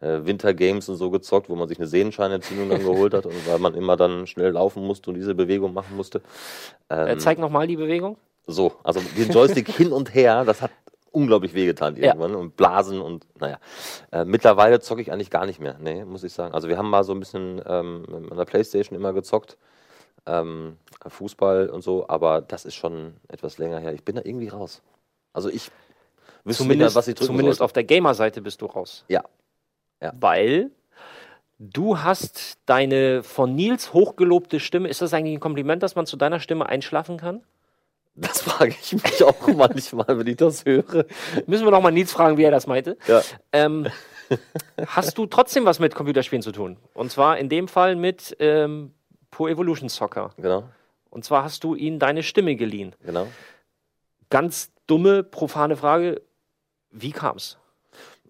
äh, 0.00 0.26
Wintergames 0.26 0.88
und 0.90 0.96
so 0.96 1.10
gezockt, 1.10 1.48
wo 1.48 1.54
man 1.56 1.68
sich 1.68 1.78
eine 1.78 1.86
Sehenscheinentzündung 1.86 2.68
dann 2.68 2.84
geholt 2.84 3.14
hat 3.14 3.24
und 3.24 3.34
weil 3.48 3.58
man 3.58 3.74
immer 3.74 3.96
dann 3.96 4.26
schnell 4.26 4.50
laufen 4.50 4.84
musste 4.84 5.10
und 5.10 5.14
diese 5.16 5.34
Bewegung 5.34 5.72
machen 5.72 5.96
musste. 5.96 6.20
Äh, 6.90 7.12
Ähm, 7.12 7.18
zeig 7.18 7.38
nochmal 7.38 7.66
die 7.66 7.76
Bewegung. 7.76 8.18
so, 8.46 8.72
also 8.84 9.00
den 9.16 9.30
Joystick 9.30 9.70
hin 9.70 9.92
und 9.92 10.14
her, 10.14 10.44
das 10.44 10.60
hat 10.60 10.70
unglaublich 11.12 11.54
wehgetan 11.54 11.96
Ja. 11.96 12.08
irgendwann 12.08 12.34
und 12.34 12.56
Blasen 12.58 13.00
und 13.00 13.24
naja. 13.40 13.58
Äh, 14.12 14.26
mittlerweile 14.26 14.80
zocke 14.80 15.00
ich 15.00 15.10
eigentlich 15.12 15.30
gar 15.30 15.46
nicht 15.46 15.60
mehr, 15.60 15.76
nee, 15.80 16.04
muss 16.04 16.24
ich 16.24 16.34
sagen. 16.34 16.52
Also 16.52 16.68
wir 16.68 16.76
haben 16.76 16.90
mal 16.90 17.02
so 17.04 17.12
ein 17.14 17.18
bisschen 17.20 17.62
ähm, 17.66 18.04
an 18.30 18.36
der 18.36 18.44
Playstation 18.44 18.98
immer 18.98 19.14
gezockt, 19.14 19.56
ähm, 20.26 20.76
Fußball 21.06 21.70
und 21.70 21.82
so, 21.82 22.06
aber 22.08 22.42
das 22.42 22.66
ist 22.66 22.74
schon 22.74 23.14
etwas 23.28 23.56
länger 23.56 23.78
her. 23.78 23.94
Ich 23.94 24.04
bin 24.04 24.16
da 24.16 24.22
irgendwie 24.24 24.48
raus. 24.48 24.82
Also 25.36 25.48
ich 25.50 25.70
wüsste 26.44 26.44
nicht 26.44 26.56
Zumindest, 26.58 26.96
was 26.96 27.08
ich 27.08 27.14
drücken 27.14 27.26
zumindest 27.26 27.58
sollte. 27.58 27.64
auf 27.66 27.72
der 27.72 27.84
Gamer-Seite 27.84 28.40
bist 28.40 28.62
du 28.62 28.66
raus. 28.66 29.04
Ja. 29.08 29.22
Ja. 30.00 30.12
Weil 30.18 30.70
du 31.58 31.98
hast 31.98 32.58
deine 32.66 33.22
von 33.22 33.54
Nils 33.54 33.92
hochgelobte 33.92 34.60
Stimme. 34.60 34.88
Ist 34.88 35.02
das 35.02 35.12
eigentlich 35.14 35.34
ein 35.36 35.40
Kompliment, 35.40 35.82
dass 35.82 35.94
man 35.94 36.06
zu 36.06 36.16
deiner 36.16 36.40
Stimme 36.40 36.66
einschlafen 36.66 37.18
kann? 37.18 37.42
Das 38.14 38.40
frage 38.40 38.74
ich 38.80 38.92
mich 38.94 39.22
auch 39.22 39.46
manchmal, 39.54 40.06
wenn 40.08 40.26
ich 40.26 40.36
das 40.36 40.64
höre. 40.64 41.04
Müssen 41.46 41.66
wir 41.66 41.70
noch 41.70 41.82
mal 41.82 41.90
Nils 41.92 42.12
fragen, 42.12 42.38
wie 42.38 42.44
er 42.44 42.50
das 42.50 42.66
meinte. 42.66 42.96
Ja. 43.06 43.20
Ähm, 43.52 43.88
hast 44.86 45.18
du 45.18 45.26
trotzdem 45.26 45.66
was 45.66 45.78
mit 45.80 45.94
Computerspielen 45.94 46.42
zu 46.42 46.52
tun? 46.52 46.78
Und 46.94 47.10
zwar 47.12 47.36
in 47.36 47.50
dem 47.50 47.68
Fall 47.68 47.94
mit 47.94 48.34
ähm, 48.40 48.92
Pro 49.30 49.48
Evolution 49.48 49.90
Soccer. 49.90 50.30
Genau, 50.38 50.64
Und 51.10 51.24
zwar 51.26 51.44
hast 51.44 51.62
du 51.64 51.74
ihnen 51.74 51.98
deine 51.98 52.22
Stimme 52.22 52.56
geliehen. 52.56 52.94
genau. 53.04 53.26
Ganz 54.30 54.72
dumme, 54.86 55.22
profane 55.22 55.76
Frage. 55.76 56.22
Wie 56.90 57.12
kam's? 57.12 57.58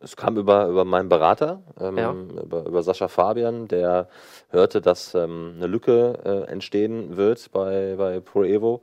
Es 0.01 0.14
kam 0.16 0.37
über, 0.37 0.66
über 0.69 0.85
meinen 0.85 1.09
Berater, 1.09 1.62
ähm, 1.81 1.97
Ja. 1.97 2.12
über, 2.12 2.66
über 2.66 2.83
Sascha 2.83 3.09
Fabian, 3.09 3.66
der 3.66 4.09
hörte, 4.51 4.81
dass 4.81 5.14
ähm, 5.14 5.55
eine 5.57 5.66
Lücke 5.66 6.19
äh, 6.25 6.51
entstehen 6.51 7.16
wird 7.16 7.51
bei, 7.53 7.95
bei 7.97 8.21
Pro 8.21 8.45
Evo. 8.45 8.83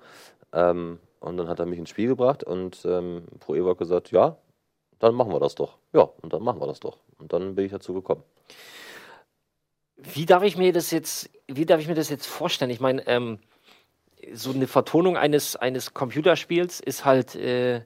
Ähm, 0.54 1.00
und 1.20 1.38
dann 1.38 1.48
hat 1.48 1.60
er 1.60 1.66
mich 1.66 1.80
ins 1.80 1.90
Spiel 1.90 2.08
gebracht 2.08 2.44
und 2.44 2.84
ähm, 2.86 3.26
Pro 3.40 3.56
Evo 3.56 3.70
hat 3.70 3.78
gesagt, 3.78 4.12
ja, 4.12 4.38
dann 5.00 5.14
machen 5.16 5.32
wir 5.32 5.40
das 5.40 5.56
doch. 5.56 5.78
Ja, 5.94 6.10
und 6.22 6.34
dann 6.34 6.44
machen 6.44 6.60
wir 6.60 6.68
das 6.68 6.80
doch. 6.80 6.98
Und 7.20 7.32
dann 7.32 7.56
bin 7.56 7.66
ich 7.66 7.72
dazu 7.72 7.94
gekommen. 7.94 8.24
Wie 9.96 10.26
darf 10.26 10.44
ich 10.44 10.58
mir 10.58 10.74
das 10.74 10.92
jetzt, 10.92 11.30
wie 11.48 11.66
darf 11.66 11.80
ich 11.80 11.88
mir 11.88 11.96
das 11.96 12.10
jetzt 12.10 12.26
vorstellen? 12.26 12.72
Ich 12.72 12.80
meine, 12.80 13.06
ähm, 13.08 13.40
so 14.34 14.52
eine 14.52 14.68
Vertonung 14.68 15.18
eines, 15.18 15.56
eines 15.56 15.94
Computerspiels 15.94 16.80
ist 16.80 17.06
halt, 17.06 17.36
äh, 17.36 17.82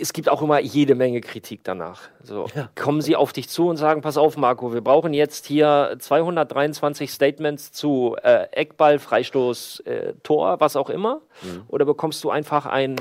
es 0.00 0.12
gibt 0.12 0.28
auch 0.28 0.42
immer 0.42 0.58
jede 0.60 0.94
Menge 0.94 1.20
Kritik 1.20 1.60
danach. 1.62 2.02
So, 2.22 2.46
kommen 2.74 3.00
sie 3.00 3.16
auf 3.16 3.32
dich 3.32 3.48
zu 3.48 3.68
und 3.68 3.76
sagen, 3.76 4.00
pass 4.00 4.16
auf, 4.16 4.36
Marco, 4.36 4.72
wir 4.72 4.80
brauchen 4.80 5.14
jetzt 5.14 5.46
hier 5.46 5.96
223 5.98 7.10
Statements 7.10 7.72
zu 7.72 8.16
äh, 8.22 8.48
Eckball, 8.52 8.98
Freistoß, 8.98 9.80
äh, 9.80 10.14
Tor, 10.22 10.60
was 10.60 10.76
auch 10.76 10.90
immer? 10.90 11.20
Oder 11.68 11.84
bekommst 11.84 12.22
du 12.24 12.30
einfach 12.30 12.66
ein 12.66 12.96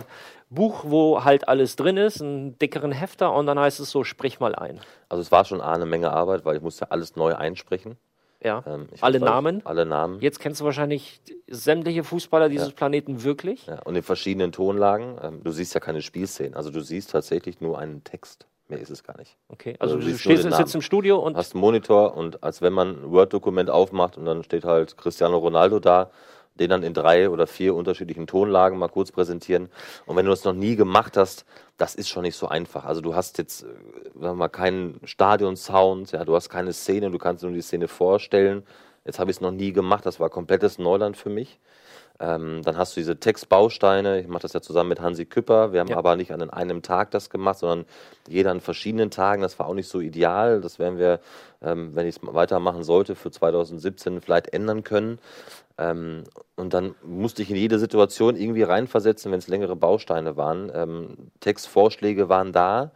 Buch, 0.50 0.86
wo 0.88 1.24
halt 1.24 1.48
alles 1.48 1.76
drin 1.76 1.98
ist, 1.98 2.22
einen 2.22 2.58
dickeren 2.60 2.92
Hefter 2.92 3.34
und 3.34 3.48
dann 3.48 3.60
heißt 3.60 3.80
es 3.80 3.90
so, 3.90 4.04
sprich 4.04 4.40
mal 4.40 4.56
ein. 4.56 4.80
Also 5.10 5.22
es 5.22 5.32
war 5.32 5.46
schon 5.46 5.62
eine 5.62 5.86
Menge 5.86 6.12
Arbeit, 6.12 6.46
weil 6.46 6.58
ich 6.58 6.62
musste 6.62 6.92
alles 6.92 7.16
neu 7.16 7.36
einsprechen. 7.36 7.98
Ja. 8.46 8.64
Ähm, 8.68 8.88
Alle 9.02 9.20
weiß, 9.20 9.26
Namen? 9.26 9.66
Alle 9.66 9.86
Namen. 9.88 10.22
Jetzt 10.22 10.40
kennst 10.40 10.62
du 10.62 10.66
wahrscheinlich 10.66 11.20
sämtliche 11.48 12.04
Fußballer 12.04 12.48
dieses 12.48 12.72
Planeten 12.74 13.24
wirklich. 13.24 13.66
Ja, 13.66 13.80
und 13.82 13.96
in 13.96 14.04
verschiedenen 14.04 14.52
Tonlagen. 14.52 15.18
Ähm, 15.22 15.44
du 15.44 15.52
siehst 15.52 15.74
ja 15.74 15.80
keine 15.80 16.04
Spielszenen. 16.04 16.54
Also 16.54 16.70
du 16.70 16.82
siehst 16.82 17.10
tatsächlich 17.10 17.60
nur 17.60 17.80
einen 17.80 18.04
Text. 18.04 18.46
Mehr 18.68 18.80
ist 18.80 18.90
es 18.92 19.04
gar 19.04 19.18
nicht. 19.18 19.36
Okay, 19.50 19.76
also 19.80 19.96
du 19.96 20.02
du 20.02 20.10
nur 20.10 20.18
stehst 20.18 20.44
sitzt 20.44 20.76
im 20.76 20.82
Studio 20.82 21.20
und 21.20 21.38
hast 21.38 21.54
einen 21.54 21.62
Monitor 21.62 22.16
und 22.16 22.44
als 22.44 22.62
wenn 22.62 22.74
man 22.74 23.04
ein 23.04 23.12
Word-Dokument 23.12 23.70
aufmacht 23.70 24.18
und 24.18 24.26
dann 24.26 24.44
steht 24.44 24.64
halt 24.64 24.98
Cristiano 24.98 25.38
Ronaldo 25.38 25.80
da, 25.80 26.10
den 26.60 26.70
dann 26.70 26.84
in 26.84 26.94
drei 26.94 27.30
oder 27.30 27.48
vier 27.48 27.76
unterschiedlichen 27.76 28.28
Tonlagen 28.28 28.78
mal 28.78 28.88
kurz 28.88 29.12
präsentieren. 29.12 29.70
Und 30.06 30.16
wenn 30.16 30.26
du 30.26 30.32
das 30.32 30.44
noch 30.44 30.54
nie 30.54 30.76
gemacht 30.76 31.18
hast, 31.18 31.46
das 31.78 31.96
ist 31.96 32.10
schon 32.10 32.24
nicht 32.24 32.38
so 32.38 32.48
einfach. 32.48 32.86
Also 32.86 33.02
du 33.02 33.16
hast 33.16 33.38
jetzt, 33.38 33.64
äh, 33.64 33.66
sagen 33.66 34.20
wir 34.20 34.34
mal, 34.36 34.50
keinen 34.50 35.00
Stadion-Sound, 35.04 36.12
ja, 36.14 36.24
du 36.24 36.36
hast 36.36 36.50
keine 36.50 36.74
Szene, 36.74 37.12
du 37.12 37.18
kannst 37.18 37.44
nur 37.44 37.52
die 37.52 37.62
Szene 37.62 37.88
vorstellen. 37.88 38.64
Jetzt 39.04 39.20
habe 39.20 39.30
ich 39.30 39.38
es 39.38 39.42
noch 39.42 39.52
nie 39.52 39.72
gemacht, 39.72 40.06
das 40.06 40.20
war 40.20 40.30
komplettes 40.30 40.80
Neuland 40.80 41.18
für 41.18 41.30
mich. 41.30 41.60
Ähm, 42.20 42.62
dann 42.64 42.78
hast 42.78 42.96
du 42.96 43.02
diese 43.02 43.20
Textbausteine. 43.20 44.22
Ich 44.22 44.28
mache 44.28 44.44
das 44.44 44.54
ja 44.54 44.62
zusammen 44.62 44.90
mit 44.90 45.02
Hansi 45.02 45.26
Küpper. 45.26 45.74
Wir 45.74 45.82
haben 45.82 45.90
Ja. 45.90 45.98
aber 45.98 46.16
nicht 46.16 46.32
an 46.32 46.50
einem 46.50 46.82
Tag 46.82 47.12
das 47.12 47.30
gemacht, 47.30 47.60
sondern 47.60 47.86
jeder 48.28 48.52
an 48.52 48.62
verschiedenen 48.62 49.12
Tagen. 49.12 49.42
Das 49.42 49.60
war 49.60 49.68
auch 49.68 49.74
nicht 49.74 49.90
so 49.90 50.00
ideal. 50.00 50.62
Das 50.62 50.80
werden 50.80 50.98
wir, 50.98 51.20
ähm, 51.62 51.96
wenn 51.96 52.08
ich 52.08 52.16
es 52.18 52.22
weitermachen 52.24 52.84
sollte, 52.84 53.16
für 53.16 53.32
2017 53.32 54.22
vielleicht 54.22 54.54
ändern 54.54 54.84
können. 54.84 55.20
Ähm, 55.78 56.24
und 56.56 56.74
dann 56.74 56.96
musste 57.04 57.42
ich 57.42 57.50
in 57.50 57.58
jede 57.58 57.80
Situation 57.80 58.38
irgendwie 58.38 58.64
reinversetzen, 58.64 59.32
wenn 59.32 59.40
es 59.40 59.50
längere 59.50 59.76
Bausteine 59.76 60.38
waren. 60.38 60.72
Ähm, 60.74 61.32
Textvorschläge 61.42 62.30
waren 62.30 62.54
da. 62.54 62.92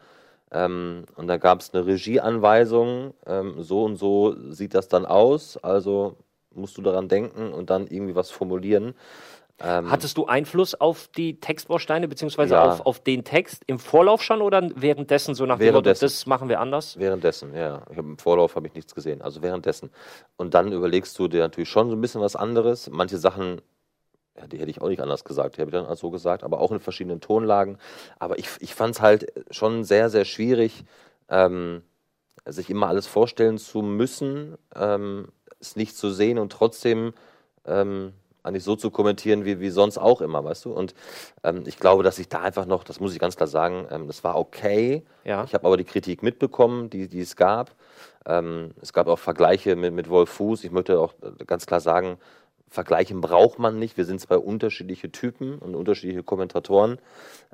Ähm, 0.51 1.03
und 1.15 1.27
da 1.27 1.37
gab 1.37 1.59
es 1.59 1.73
eine 1.73 1.85
Regieanweisung, 1.85 3.13
ähm, 3.27 3.61
so 3.61 3.83
und 3.83 3.97
so 3.97 4.35
sieht 4.51 4.73
das 4.73 4.87
dann 4.87 5.05
aus, 5.05 5.57
also 5.57 6.15
musst 6.53 6.77
du 6.77 6.81
daran 6.81 7.07
denken 7.07 7.51
und 7.53 7.69
dann 7.69 7.87
irgendwie 7.87 8.15
was 8.15 8.31
formulieren. 8.31 8.95
Ähm, 9.61 9.91
hattest 9.91 10.17
du 10.17 10.25
Einfluss 10.25 10.73
auf 10.73 11.09
die 11.09 11.39
Textbausteine 11.41 12.07
beziehungsweise 12.07 12.53
Ja. 12.53 12.63
auf, 12.65 12.85
auf 12.85 12.99
den 13.01 13.25
Text 13.25 13.63
im 13.67 13.77
Vorlauf 13.77 14.23
schon 14.23 14.41
oder 14.41 14.69
währenddessen 14.75 15.35
so 15.35 15.45
nach 15.45 15.57
dem 15.57 15.65
Motto, 15.65 15.73
Währenddessen. 15.85 16.05
das 16.05 16.25
machen 16.27 16.47
wir 16.47 16.61
anders? 16.61 16.97
Währenddessen, 16.97 17.53
ja. 17.53 17.81
Hab, 17.89 17.97
Im 17.97 18.17
Vorlauf 18.17 18.55
habe 18.55 18.67
ich 18.67 18.73
nichts 18.73 18.95
gesehen, 18.95 19.21
also 19.21 19.41
währenddessen. 19.41 19.89
Und 20.37 20.53
dann 20.53 20.71
überlegst 20.71 21.19
du 21.19 21.27
dir 21.27 21.41
natürlich 21.41 21.69
schon 21.69 21.89
so 21.89 21.95
ein 21.97 22.01
bisschen 22.01 22.21
was 22.21 22.37
anderes. 22.37 22.89
Manche 22.89 23.17
Sachen, 23.17 23.61
ja, 24.37 24.47
die 24.47 24.59
hätte 24.59 24.71
ich 24.71 24.81
auch 24.81 24.87
nicht 24.87 25.01
anders 25.01 25.25
gesagt, 25.25 25.57
die 25.57 25.61
habe 25.61 25.71
ich 25.71 25.75
dann 25.75 25.93
so 25.97 26.09
gesagt, 26.09 26.43
aber 26.45 26.61
auch 26.61 26.71
in 26.71 26.79
verschiedenen 26.79 27.19
Tonlagen. 27.19 27.77
Aber 28.17 28.39
ich, 28.39 28.47
ich 28.61 28.73
fand 28.73 28.95
es 28.95 29.01
halt 29.01 29.33
schon 29.51 29.83
sehr, 29.83 30.09
sehr 30.09 30.23
schwierig, 30.23 30.85
ähm, 31.27 31.81
sich 32.45 32.69
immer 32.69 32.87
alles 32.87 33.07
vorstellen 33.07 33.57
zu 33.57 33.81
müssen, 33.81 34.57
ähm, 34.73 35.27
es 35.59 35.75
nicht 35.75 35.97
zu 35.97 36.09
sehen 36.09 36.37
und 36.37 36.51
trotzdem 36.51 37.13
ähm, 37.65 38.13
eigentlich 38.43 38.63
so 38.63 38.75
zu 38.75 38.89
kommentieren, 38.89 39.45
wie, 39.45 39.59
wie 39.59 39.69
sonst 39.69 39.97
auch 39.97 40.21
immer, 40.21 40.43
weißt 40.43 40.65
du? 40.65 40.71
Und 40.71 40.93
ähm, 41.43 41.63
ich 41.65 41.77
glaube, 41.77 42.03
dass 42.03 42.19
ich 42.19 42.29
da 42.29 42.41
einfach 42.41 42.65
noch, 42.65 42.83
das 42.83 42.99
muss 42.99 43.13
ich 43.13 43.19
ganz 43.19 43.35
klar 43.35 43.47
sagen, 43.47 43.87
ähm, 43.91 44.07
das 44.07 44.23
war 44.23 44.37
okay. 44.37 45.03
Ja. 45.25 45.43
Ich 45.43 45.53
habe 45.53 45.67
aber 45.67 45.77
die 45.77 45.83
Kritik 45.83 46.23
mitbekommen, 46.23 46.89
die, 46.89 47.07
die 47.07 47.21
es 47.21 47.35
gab. 47.35 47.75
Ähm, 48.25 48.71
es 48.81 48.93
gab 48.93 49.07
auch 49.07 49.19
Vergleiche 49.19 49.75
mit, 49.75 49.93
mit 49.93 50.09
Wolf 50.09 50.29
Fuß. 50.29 50.63
Ich 50.63 50.71
möchte 50.71 50.99
auch 50.99 51.13
äh, 51.21 51.43
ganz 51.45 51.65
klar 51.65 51.81
sagen, 51.81 52.17
Vergleichen 52.69 53.19
braucht 53.19 53.57
man 53.57 53.79
nicht. 53.79 53.97
Wir 53.97 54.05
sind 54.05 54.21
zwei 54.21 54.37
unterschiedliche 54.37 55.11
Typen 55.11 55.57
und 55.57 55.75
unterschiedliche 55.75 56.23
Kommentatoren. 56.23 56.99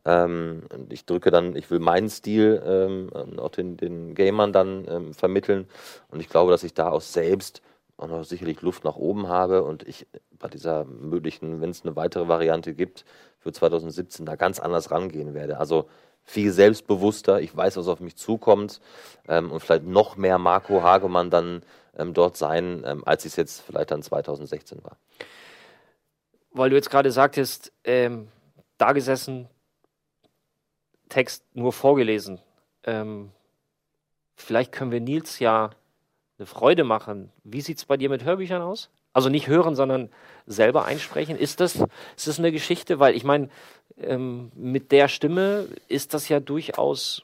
Ähm, 0.04 0.64
und 0.74 0.92
ich 0.92 1.06
drücke 1.06 1.32
dann, 1.32 1.56
ich 1.56 1.72
will 1.72 1.80
meinen 1.80 2.10
Stil 2.10 2.62
ähm, 2.66 3.40
auch 3.40 3.52
den, 3.52 3.78
den 3.78 4.14
Gamern 4.14 4.52
dann 4.52 4.86
ähm, 4.88 5.14
vermitteln. 5.14 5.68
Und 6.10 6.20
ich 6.20 6.30
glaube, 6.30 6.52
dass 6.52 6.64
ich 6.64 6.74
da 6.74 6.90
auch 6.90 7.02
selbst 7.02 7.62
auch 7.98 8.08
noch 8.08 8.24
sicherlich 8.24 8.62
Luft 8.62 8.84
nach 8.84 8.96
oben 8.96 9.28
habe 9.28 9.64
und 9.64 9.88
ich 9.88 10.08
bei 10.32 10.48
dieser 10.48 10.86
möglichen, 10.86 11.62
wenn 11.62 11.70
es 11.70 11.86
eine 11.86 11.96
weitere 11.96 12.28
Variante 12.28 12.74
gibt, 12.74 13.06
für 13.40 13.52
2017 13.52 14.26
da 14.26 14.36
ganz 14.36 14.60
anders 14.60 14.92
rangehen 14.92 15.34
werde. 15.34 15.60
Also 15.60 15.88
viel 16.24 16.52
selbstbewusster, 16.52 17.40
ich 17.40 17.56
weiß, 17.56 17.78
was 17.78 17.88
auf 17.88 18.00
mich 18.00 18.16
zukommt 18.16 18.82
ähm, 19.28 19.52
und 19.52 19.60
vielleicht 19.60 19.84
noch 19.84 20.18
mehr 20.18 20.40
Marco 20.40 20.82
Hagemann 20.82 21.30
dann 21.30 21.62
ähm, 21.96 22.14
dort 22.14 22.36
sein, 22.36 22.84
ähm, 22.86 23.04
als 23.06 23.26
ich 23.26 23.34
es 23.34 23.36
jetzt 23.38 23.62
vielleicht 23.62 23.92
dann 23.92 24.02
2016 24.02 24.84
war. 24.84 24.98
Weil 26.52 26.70
du 26.70 26.76
jetzt 26.76 26.90
gerade 26.90 27.12
sagtest, 27.12 27.72
ähm, 27.84 28.30
da 28.78 28.92
gesessen, 28.92 29.48
Text 31.10 31.44
nur 31.54 31.72
vorgelesen. 31.72 32.42
Ähm, 32.84 33.32
vielleicht 34.36 34.72
können 34.72 34.92
wir 34.92 35.00
Nils 35.00 35.40
ja 35.40 35.70
eine 36.38 36.46
Freude 36.46 36.84
machen. 36.84 37.32
Wie 37.44 37.62
sieht 37.62 37.78
es 37.78 37.86
bei 37.86 37.98
dir 37.98 38.10
mit 38.10 38.24
Hörbüchern 38.24 38.62
aus? 38.62 38.90
Also 39.14 39.30
nicht 39.30 39.48
hören, 39.48 39.76
sondern 39.76 40.10
selber 40.46 40.86
einsprechen. 40.86 41.38
Ist 41.38 41.62
das, 41.62 41.76
ist 42.18 42.28
das 42.28 42.40
eine 42.40 42.52
Geschichte? 42.52 43.00
Weil 43.00 43.16
ich 43.16 43.24
meine, 43.24 43.50
ähm, 43.98 44.52
mit 44.56 44.92
der 44.92 45.08
Stimme 45.08 45.68
ist 45.88 46.14
das 46.14 46.28
ja 46.28 46.40
durchaus 46.42 47.24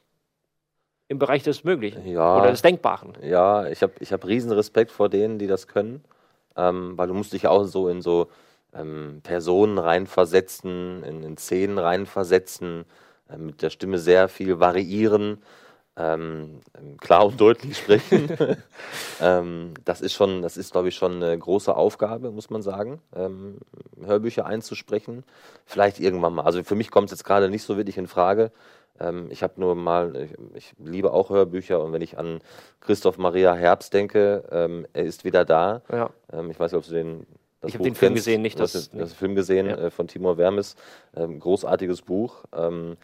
im 1.08 1.18
Bereich 1.18 1.42
des 1.42 1.64
Möglichen 1.64 2.06
Ja. 2.06 2.38
oder 2.38 2.50
des 2.50 2.62
Denkbaren. 2.62 3.12
Ja, 3.22 3.66
ich 3.68 3.82
habe 3.82 3.92
ich 4.00 4.12
hab 4.14 4.24
riesen 4.26 4.50
Respekt 4.52 4.90
vor 4.90 5.10
denen, 5.10 5.38
die 5.38 5.46
das 5.46 5.66
können, 5.68 6.02
ähm, 6.56 6.96
weil 6.96 7.08
du 7.08 7.14
musst 7.14 7.34
dich 7.34 7.46
auch 7.46 7.64
so 7.64 7.88
in 7.90 8.00
so 8.00 8.28
ähm, 8.72 9.20
Personen 9.22 9.76
reinversetzen, 9.76 11.02
in, 11.04 11.22
in 11.22 11.36
Szenen 11.36 11.76
reinversetzen, 11.78 12.86
äh, 13.28 13.36
mit 13.36 13.60
der 13.60 13.68
Stimme 13.68 13.98
sehr 13.98 14.28
viel 14.28 14.58
variieren, 14.60 15.42
ähm, 15.96 16.60
klar 17.00 17.26
und 17.26 17.40
deutlich 17.40 17.76
sprechen. 17.76 18.28
ähm, 19.20 19.74
das 19.84 20.00
ist 20.00 20.14
schon, 20.14 20.42
das 20.42 20.56
ist, 20.56 20.72
glaube 20.72 20.88
ich, 20.88 20.94
schon 20.94 21.16
eine 21.22 21.36
große 21.38 21.74
Aufgabe, 21.74 22.30
muss 22.30 22.50
man 22.50 22.62
sagen, 22.62 23.00
ähm, 23.14 23.58
Hörbücher 24.04 24.46
einzusprechen. 24.46 25.24
Vielleicht 25.66 26.00
irgendwann 26.00 26.34
mal. 26.34 26.44
Also 26.44 26.62
für 26.64 26.74
mich 26.74 26.90
kommt 26.90 27.06
es 27.06 27.12
jetzt 27.18 27.24
gerade 27.24 27.50
nicht 27.50 27.62
so 27.64 27.76
wirklich 27.76 27.98
in 27.98 28.06
Frage. 28.06 28.52
Ähm, 29.00 29.28
ich 29.30 29.42
habe 29.42 29.54
nur 29.60 29.74
mal, 29.74 30.16
ich, 30.16 30.32
ich 30.54 30.74
liebe 30.78 31.12
auch 31.12 31.30
Hörbücher 31.30 31.82
und 31.82 31.92
wenn 31.92 32.02
ich 32.02 32.18
an 32.18 32.40
Christoph 32.80 33.18
Maria 33.18 33.54
Herbst 33.54 33.92
denke, 33.92 34.44
ähm, 34.50 34.86
er 34.92 35.04
ist 35.04 35.24
wieder 35.24 35.44
da. 35.44 35.82
Ja. 35.90 36.10
Ähm, 36.32 36.50
ich 36.50 36.58
weiß 36.58 36.72
nicht, 36.72 36.78
ob 36.78 36.86
du 36.86 36.92
den. 36.94 37.26
Das 37.60 37.68
Ich 37.68 37.74
hab 37.74 37.78
Buch 37.78 37.84
den 37.84 37.94
Film 37.94 38.14
kennst. 38.14 38.24
gesehen, 38.26 38.42
nicht 38.42 38.58
das- 38.58 38.90
den, 38.90 38.98
das 38.98 39.12
Film 39.12 39.34
gesehen 39.36 39.66
Ja. 39.66 39.76
äh, 39.76 39.90
von 39.90 40.08
Timur 40.08 40.36
Wermes. 40.36 40.74
Ähm, 41.14 41.38
großartiges 41.38 42.02
Buch. 42.02 42.44
Ähm, 42.56 42.96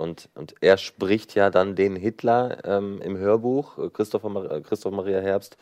und, 0.00 0.28
und 0.34 0.54
er 0.60 0.78
spricht 0.78 1.34
ja 1.34 1.50
dann 1.50 1.76
den 1.76 1.96
Hitler 1.96 2.64
ähm, 2.64 3.00
im 3.02 3.16
Hörbuch, 3.18 3.78
äh, 3.78 3.90
Christopher, 3.90 4.28
Mar- 4.30 4.50
äh, 4.50 4.60
Christoph 4.62 4.92
Maria 4.92 5.20
Herbst. 5.20 5.56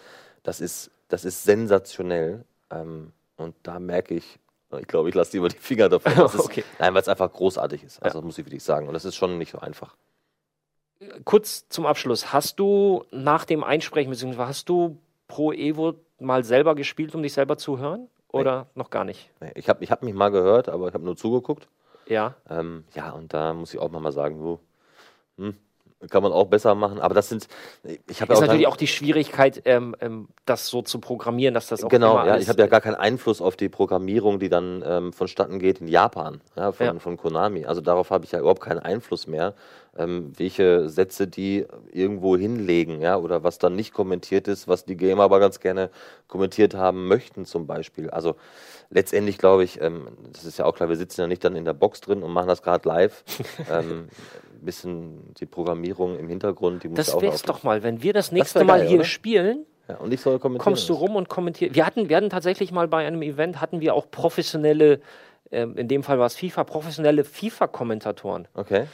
Das 0.44 0.60
ist, 0.60 0.90
das 1.08 1.24
ist 1.24 1.44
sensationell. 1.44 2.44
Ähm, 2.70 3.12
und 3.36 3.54
da 3.64 3.78
merke 3.80 4.14
ich, 4.14 4.38
ich 4.78 4.86
glaube, 4.86 5.08
ich 5.08 5.14
lasse 5.14 5.32
lieber 5.36 5.48
die 5.48 5.56
Finger 5.58 5.88
davon. 5.88 6.12
Das 6.14 6.34
ist, 6.36 6.44
Okay. 6.44 6.64
Nein, 6.78 6.94
weil 6.94 7.02
es 7.02 7.08
einfach 7.08 7.32
großartig 7.32 7.82
ist. 7.84 8.02
Also 8.02 8.18
das 8.18 8.24
muss 8.24 8.38
ich 8.38 8.46
wirklich 8.46 8.62
sagen. 8.62 8.86
Und 8.88 8.94
das 8.94 9.04
ist 9.04 9.16
schon 9.16 9.38
nicht 9.38 9.52
so 9.52 9.58
einfach. 9.58 9.96
kurz 11.24 11.68
zum 11.68 11.86
Abschluss. 11.86 12.32
Hast 12.32 12.58
du 12.58 13.04
nach 13.10 13.44
dem 13.44 13.64
Einsprechen, 13.64 14.10
beziehungsweise 14.10 14.48
hast 14.48 14.68
du 14.68 14.98
Pro 15.26 15.52
Evo 15.52 15.94
mal 16.18 16.44
selber 16.44 16.74
gespielt, 16.74 17.14
um 17.14 17.22
dich 17.22 17.32
selber 17.32 17.56
zu 17.56 17.78
hören? 17.78 18.08
Oder 18.30 18.66
noch 18.74 18.90
gar 18.90 19.04
nicht? 19.04 19.30
Nee, 19.40 19.52
Ich 19.54 19.68
habe 19.68 19.82
ich 19.84 19.90
hab 19.90 20.02
mich 20.02 20.14
mal 20.14 20.30
gehört, 20.30 20.68
aber 20.68 20.88
ich 20.88 20.94
habe 20.94 21.04
nur 21.04 21.16
zugeguckt. 21.16 21.68
Ja. 22.08 22.36
Ähm, 22.48 22.84
ja, 22.94 23.10
und 23.10 23.32
da 23.34 23.52
muss 23.54 23.74
ich 23.74 23.80
auch 23.80 23.90
mal 23.90 24.12
sagen, 24.12 24.38
so, 24.40 24.60
hm, 25.36 25.56
kann 26.10 26.22
man 26.22 26.32
auch 26.32 26.46
besser 26.46 26.74
machen. 26.74 27.00
Aber 27.00 27.14
das 27.14 27.28
sind, 27.28 27.48
ich 27.82 28.20
habe 28.20 28.32
Ist 28.32 28.38
ja 28.38 28.44
auch 28.44 28.48
natürlich 28.48 28.66
auch 28.66 28.76
die 28.76 28.86
Schwierigkeit, 28.86 29.62
ähm, 29.64 29.96
ähm, 30.00 30.28
das 30.44 30.68
so 30.68 30.82
zu 30.82 31.00
programmieren, 31.00 31.54
dass 31.54 31.66
das 31.66 31.82
auch 31.82 31.88
Genau, 31.88 32.24
ja, 32.24 32.38
ich 32.38 32.48
habe 32.48 32.60
ja 32.60 32.68
gar 32.68 32.80
keinen 32.80 32.94
Einfluss 32.94 33.40
auf 33.40 33.56
die 33.56 33.68
Programmierung, 33.68 34.38
die 34.38 34.48
dann 34.48 34.84
ähm, 34.86 35.12
vonstatten 35.12 35.58
geht 35.58 35.80
in 35.80 35.88
Japan, 35.88 36.40
ja, 36.56 36.70
von, 36.72 36.86
Ja. 36.86 36.98
von 36.98 37.16
Konami. 37.16 37.66
Also 37.66 37.80
darauf 37.80 38.10
habe 38.10 38.24
ich 38.24 38.32
ja 38.32 38.38
überhaupt 38.38 38.60
keinen 38.62 38.78
Einfluss 38.78 39.26
mehr, 39.26 39.54
ähm, 39.96 40.32
welche 40.36 40.88
Sätze 40.88 41.26
die 41.26 41.66
irgendwo 41.92 42.36
hinlegen, 42.36 43.00
ja, 43.00 43.16
oder 43.16 43.42
was 43.42 43.58
dann 43.58 43.74
nicht 43.74 43.92
kommentiert 43.92 44.46
ist, 44.46 44.68
was 44.68 44.84
die 44.84 44.96
Gamer 44.96 45.24
aber 45.24 45.40
ganz 45.40 45.58
gerne 45.58 45.90
kommentiert 46.28 46.74
haben 46.74 47.08
möchten, 47.08 47.44
zum 47.44 47.66
Beispiel. 47.66 48.08
Also 48.10 48.36
letztendlich 48.90 49.38
glaube 49.38 49.64
ich, 49.64 49.80
ähm, 49.80 50.08
das 50.32 50.44
ist 50.44 50.58
ja 50.58 50.64
auch 50.64 50.74
klar, 50.76 50.88
wir 50.88 50.96
sitzen 50.96 51.22
ja 51.22 51.26
nicht 51.26 51.42
dann 51.42 51.56
in 51.56 51.64
der 51.64 51.74
Box 51.74 52.00
drin 52.00 52.22
und 52.22 52.32
machen 52.32 52.48
das 52.48 52.62
gerade 52.62 52.88
live. 52.88 53.24
ein 54.60 54.64
bisschen 54.64 55.34
die 55.34 55.46
Programmierung 55.46 56.18
im 56.18 56.28
Hintergrund, 56.28 56.82
die 56.82 56.88
muss 56.88 56.96
Das 56.96 57.14
auch 57.14 57.22
wär's 57.22 57.42
doch 57.42 57.62
mal, 57.62 57.82
wenn 57.82 58.02
wir 58.02 58.12
das 58.12 58.32
nächste 58.32 58.60
wär 58.60 58.66
Mal 58.66 58.78
geil, 58.80 58.88
hier 58.88 58.98
oder? 58.98 59.04
spielen, 59.04 59.66
Ja, 59.88 59.96
und 59.96 60.12
ich 60.12 60.20
soll 60.20 60.38
kommentieren. 60.38 60.64
kommst 60.64 60.88
du 60.88 60.92
das. 60.94 61.02
rum 61.02 61.16
und 61.16 61.28
kommentierst. 61.28 61.74
Wir 61.74 61.86
hatten, 61.86 62.08
wir 62.08 62.16
hatten 62.16 62.30
tatsächlich 62.30 62.72
mal 62.72 62.88
bei 62.88 63.06
einem 63.06 63.22
Event, 63.22 63.60
hatten 63.60 63.80
wir 63.80 63.94
auch 63.94 64.10
professionelle, 64.10 65.00
ähm, 65.50 65.76
in 65.76 65.88
dem 65.88 66.02
Fall 66.02 66.18
war 66.18 66.26
es 66.26 66.36
FIFA, 66.36 66.64
professionelle 66.64 67.24
FIFA-Kommentatoren. 67.24 68.48
Okay. 68.54 68.86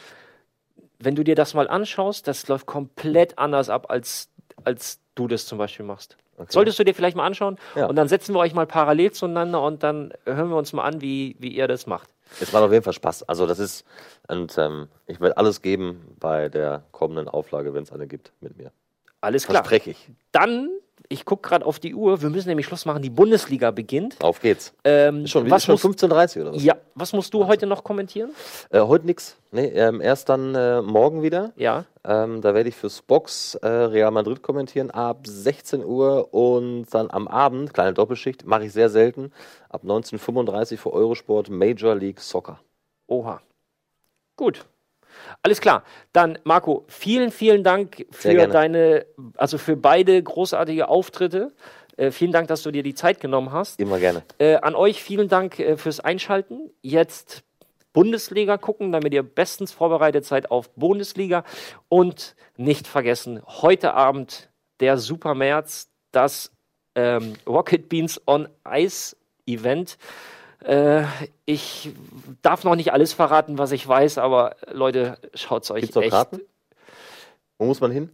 Wenn 0.99 1.15
du 1.15 1.25
dir 1.25 1.35
das 1.35 1.55
mal 1.55 1.69
anschaust, 1.69 2.29
das 2.29 2.47
läuft 2.49 2.67
komplett 2.67 3.39
anders 3.39 3.69
ab, 3.69 3.87
als, 3.91 4.31
als 4.65 5.01
du 5.15 5.29
das 5.29 5.47
zum 5.47 5.59
Beispiel 5.59 5.85
machst. 5.85 6.17
Solltest 6.49 6.79
du 6.81 6.85
dir 6.85 6.95
vielleicht 6.95 7.17
mal 7.17 7.27
anschauen 7.27 7.59
Ja. 7.77 7.87
und 7.87 7.95
dann 7.97 8.09
setzen 8.09 8.35
wir 8.35 8.41
euch 8.41 8.55
mal 8.55 8.67
parallel 8.67 9.13
zueinander 9.13 9.63
und 9.63 9.83
dann 9.85 10.13
hören 10.25 10.49
wir 10.49 10.57
uns 10.57 10.73
mal 10.73 10.83
an, 10.83 11.01
wie, 11.01 11.37
wie 11.39 11.49
ihr 11.49 11.69
das 11.69 11.87
macht. 11.87 12.09
Es 12.41 12.53
macht 12.53 12.63
auf 12.63 12.73
jeden 12.73 12.85
Fall 12.85 12.93
Spaß. 12.93 13.25
Also 13.25 13.47
das 13.47 13.59
ist, 13.59 13.85
und 14.29 14.57
ähm, 14.59 14.89
ich 15.07 15.21
werde 15.21 15.37
alles 15.37 15.63
geben 15.63 16.17
bei 16.19 16.49
der 16.49 16.85
kommenden 16.93 17.29
Auflage, 17.29 17.75
wenn 17.75 17.83
es 17.83 17.93
eine 17.93 18.07
gibt, 18.07 18.33
mit 18.41 18.57
mir. 18.57 18.73
Alles 19.21 19.45
klar. 19.47 19.63
Verspreche 19.63 19.91
ich. 19.91 20.11
Dann, 20.33 20.69
ich 21.09 21.25
gucke 21.25 21.49
gerade 21.49 21.67
auf 21.67 21.79
die 21.79 21.95
Uhr, 21.95 22.23
wir 22.23 22.31
müssen 22.31 22.49
nämlich 22.49 22.67
Schluss 22.67 22.87
machen, 22.87 23.03
die 23.03 23.11
Bundesliga 23.11 23.71
beginnt. 23.71 24.17
Auf 24.23 24.41
geht's. 24.41 24.73
Ähm, 24.85 25.25
Ist 25.25 25.31
schon, 25.31 25.51
was 25.51 25.63
ist 25.63 25.81
schon 25.81 25.91
musst, 25.91 26.05
15.30 26.05 26.41
oder 26.41 26.55
was? 26.55 26.65
ja, 26.65 26.77
was 26.95 27.13
musst 27.13 27.35
du 27.35 27.47
heute 27.47 27.67
noch 27.67 27.85
kommentieren? 27.85 28.31
Äh, 28.71 28.81
heute 28.81 29.07
nix. 29.07 29.37
Nee, 29.51 29.67
ähm, 29.67 30.01
erst 30.01 30.29
dann 30.29 30.55
äh, 30.55 30.83
morgen 30.83 31.23
wieder. 31.23 31.53
Ja. 31.57 31.85
Ähm, 32.05 32.41
da 32.41 32.55
werde 32.55 32.69
ich 32.69 32.77
fürs 32.77 33.03
Box 33.03 33.55
äh, 33.57 33.67
Real 33.67 34.11
Madrid 34.11 34.43
kommentieren 34.43 34.91
ab 34.91 35.27
16 35.27 35.85
Uhr 35.85 36.33
und 36.33 36.87
dann 36.91 37.11
am 37.11 37.29
Abend, 37.29 37.75
kleine 37.75 37.93
Doppelschicht, 37.93 38.47
mache 38.47 38.65
ich 38.65 38.73
sehr 38.73 38.89
selten, 38.89 39.33
ab 39.69 39.83
19.35 39.85 40.79
für 40.79 40.93
Eurosport 40.93 41.51
Major 41.51 41.95
League 41.95 42.21
Soccer. 42.21 42.61
Oha. 43.07 43.41
Gut. 44.37 44.65
Alles 45.43 45.61
klar. 45.61 45.85
Dann, 46.13 46.39
Marco, 46.45 46.85
vielen, 46.89 47.31
vielen 47.31 47.65
Dank 47.65 48.07
für 48.11 48.47
deine, 48.49 49.07
also 49.37 49.59
für 49.59 49.77
beide 49.77 50.23
großartige 50.23 50.89
Auftritte. 50.89 51.53
Äh, 51.97 52.11
vielen 52.11 52.33
Dank, 52.33 52.49
dass 52.49 52.63
du 52.63 52.71
dir 52.71 52.83
die 52.83 52.95
Zeit 52.95 53.21
genommen 53.21 53.53
hast. 53.53 53.81
Immer 53.81 53.99
gerne. 53.99 54.23
Äh, 54.39 54.57
an 54.57 54.75
euch 54.75 55.03
vielen 55.03 55.29
Dank 55.29 55.59
äh, 55.59 55.77
fürs 55.77 56.01
Einschalten. 56.01 56.71
Jetzt 56.83 57.45
Bundesliga 57.93 58.59
gucken, 58.59 58.91
damit 58.91 59.15
ihr 59.15 59.23
bestens 59.23 59.73
vorbereitet 59.73 60.25
seid 60.25 60.51
auf 60.51 60.71
Bundesliga. 60.75 61.45
Und 61.89 62.35
nicht 62.57 62.87
vergessen, 62.87 63.41
heute 63.47 63.95
Abend 63.95 64.51
der 64.81 64.99
Super 64.99 65.35
März, 65.35 65.89
das 66.11 66.51
ähm, 66.97 67.35
Rocket 67.47 67.89
Beans 67.89 68.21
on 68.27 68.49
Ice 68.69 69.17
Event. 69.47 69.97
Äh, 70.65 71.05
ich 71.45 71.91
darf 72.43 72.65
noch 72.65 72.75
nicht 72.75 72.93
alles 72.93 73.13
verraten, 73.13 73.59
was 73.59 73.73
ich 73.73 73.87
weiß, 73.87 74.19
aber 74.19 74.57
Leute, 74.73 75.19
schaut's 75.35 75.71
euch 75.71 75.83
Gibt's 75.83 75.97
echt. 75.97 76.11
Karten? 76.11 76.41
Wo 77.59 77.67
muss 77.67 77.81
man 77.81 77.91
hin? 77.91 78.11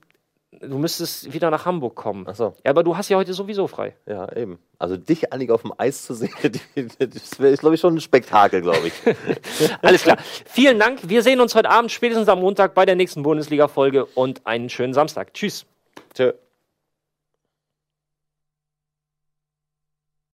Du 0.61 0.79
müsstest 0.79 1.33
wieder 1.33 1.49
nach 1.51 1.65
Hamburg 1.65 1.95
kommen. 1.95 2.27
Ach 2.29 2.35
so. 2.35 2.55
Ja, 2.65 2.71
aber 2.71 2.83
du 2.83 2.97
hast 2.97 3.09
ja 3.09 3.17
heute 3.17 3.33
sowieso 3.35 3.69
frei. 3.69 3.97
Ja, 4.07 4.31
eben. 4.37 4.59
Also 4.79 4.97
dich 4.97 5.33
eigentlich 5.33 5.53
auf 5.53 5.63
dem 5.63 5.73
Eis 5.79 6.05
zu 6.05 6.13
sehen, 6.13 6.33
das 6.99 7.39
wäre, 7.39 7.57
glaube 7.57 7.77
ich, 7.77 7.81
schon 7.81 7.95
ein 7.95 8.01
Spektakel, 8.01 8.61
glaube 8.61 8.89
ich. 8.89 8.93
Alles 9.83 10.03
klar. 10.03 10.19
Vielen 10.47 10.81
Dank. 10.81 11.09
Wir 11.09 11.23
sehen 11.23 11.41
uns 11.41 11.55
heute 11.55 11.71
Abend, 11.71 11.93
spätestens 11.93 12.29
am 12.29 12.41
Montag 12.41 12.75
bei 12.75 12.85
der 12.85 12.97
nächsten 12.97 13.23
Bundesliga-Folge 13.23 14.07
und 14.07 14.45
einen 14.45 14.69
schönen 14.69 14.93
Samstag. 14.93 15.35
Tschüss. 15.35 15.67
Tschö. 16.15 16.33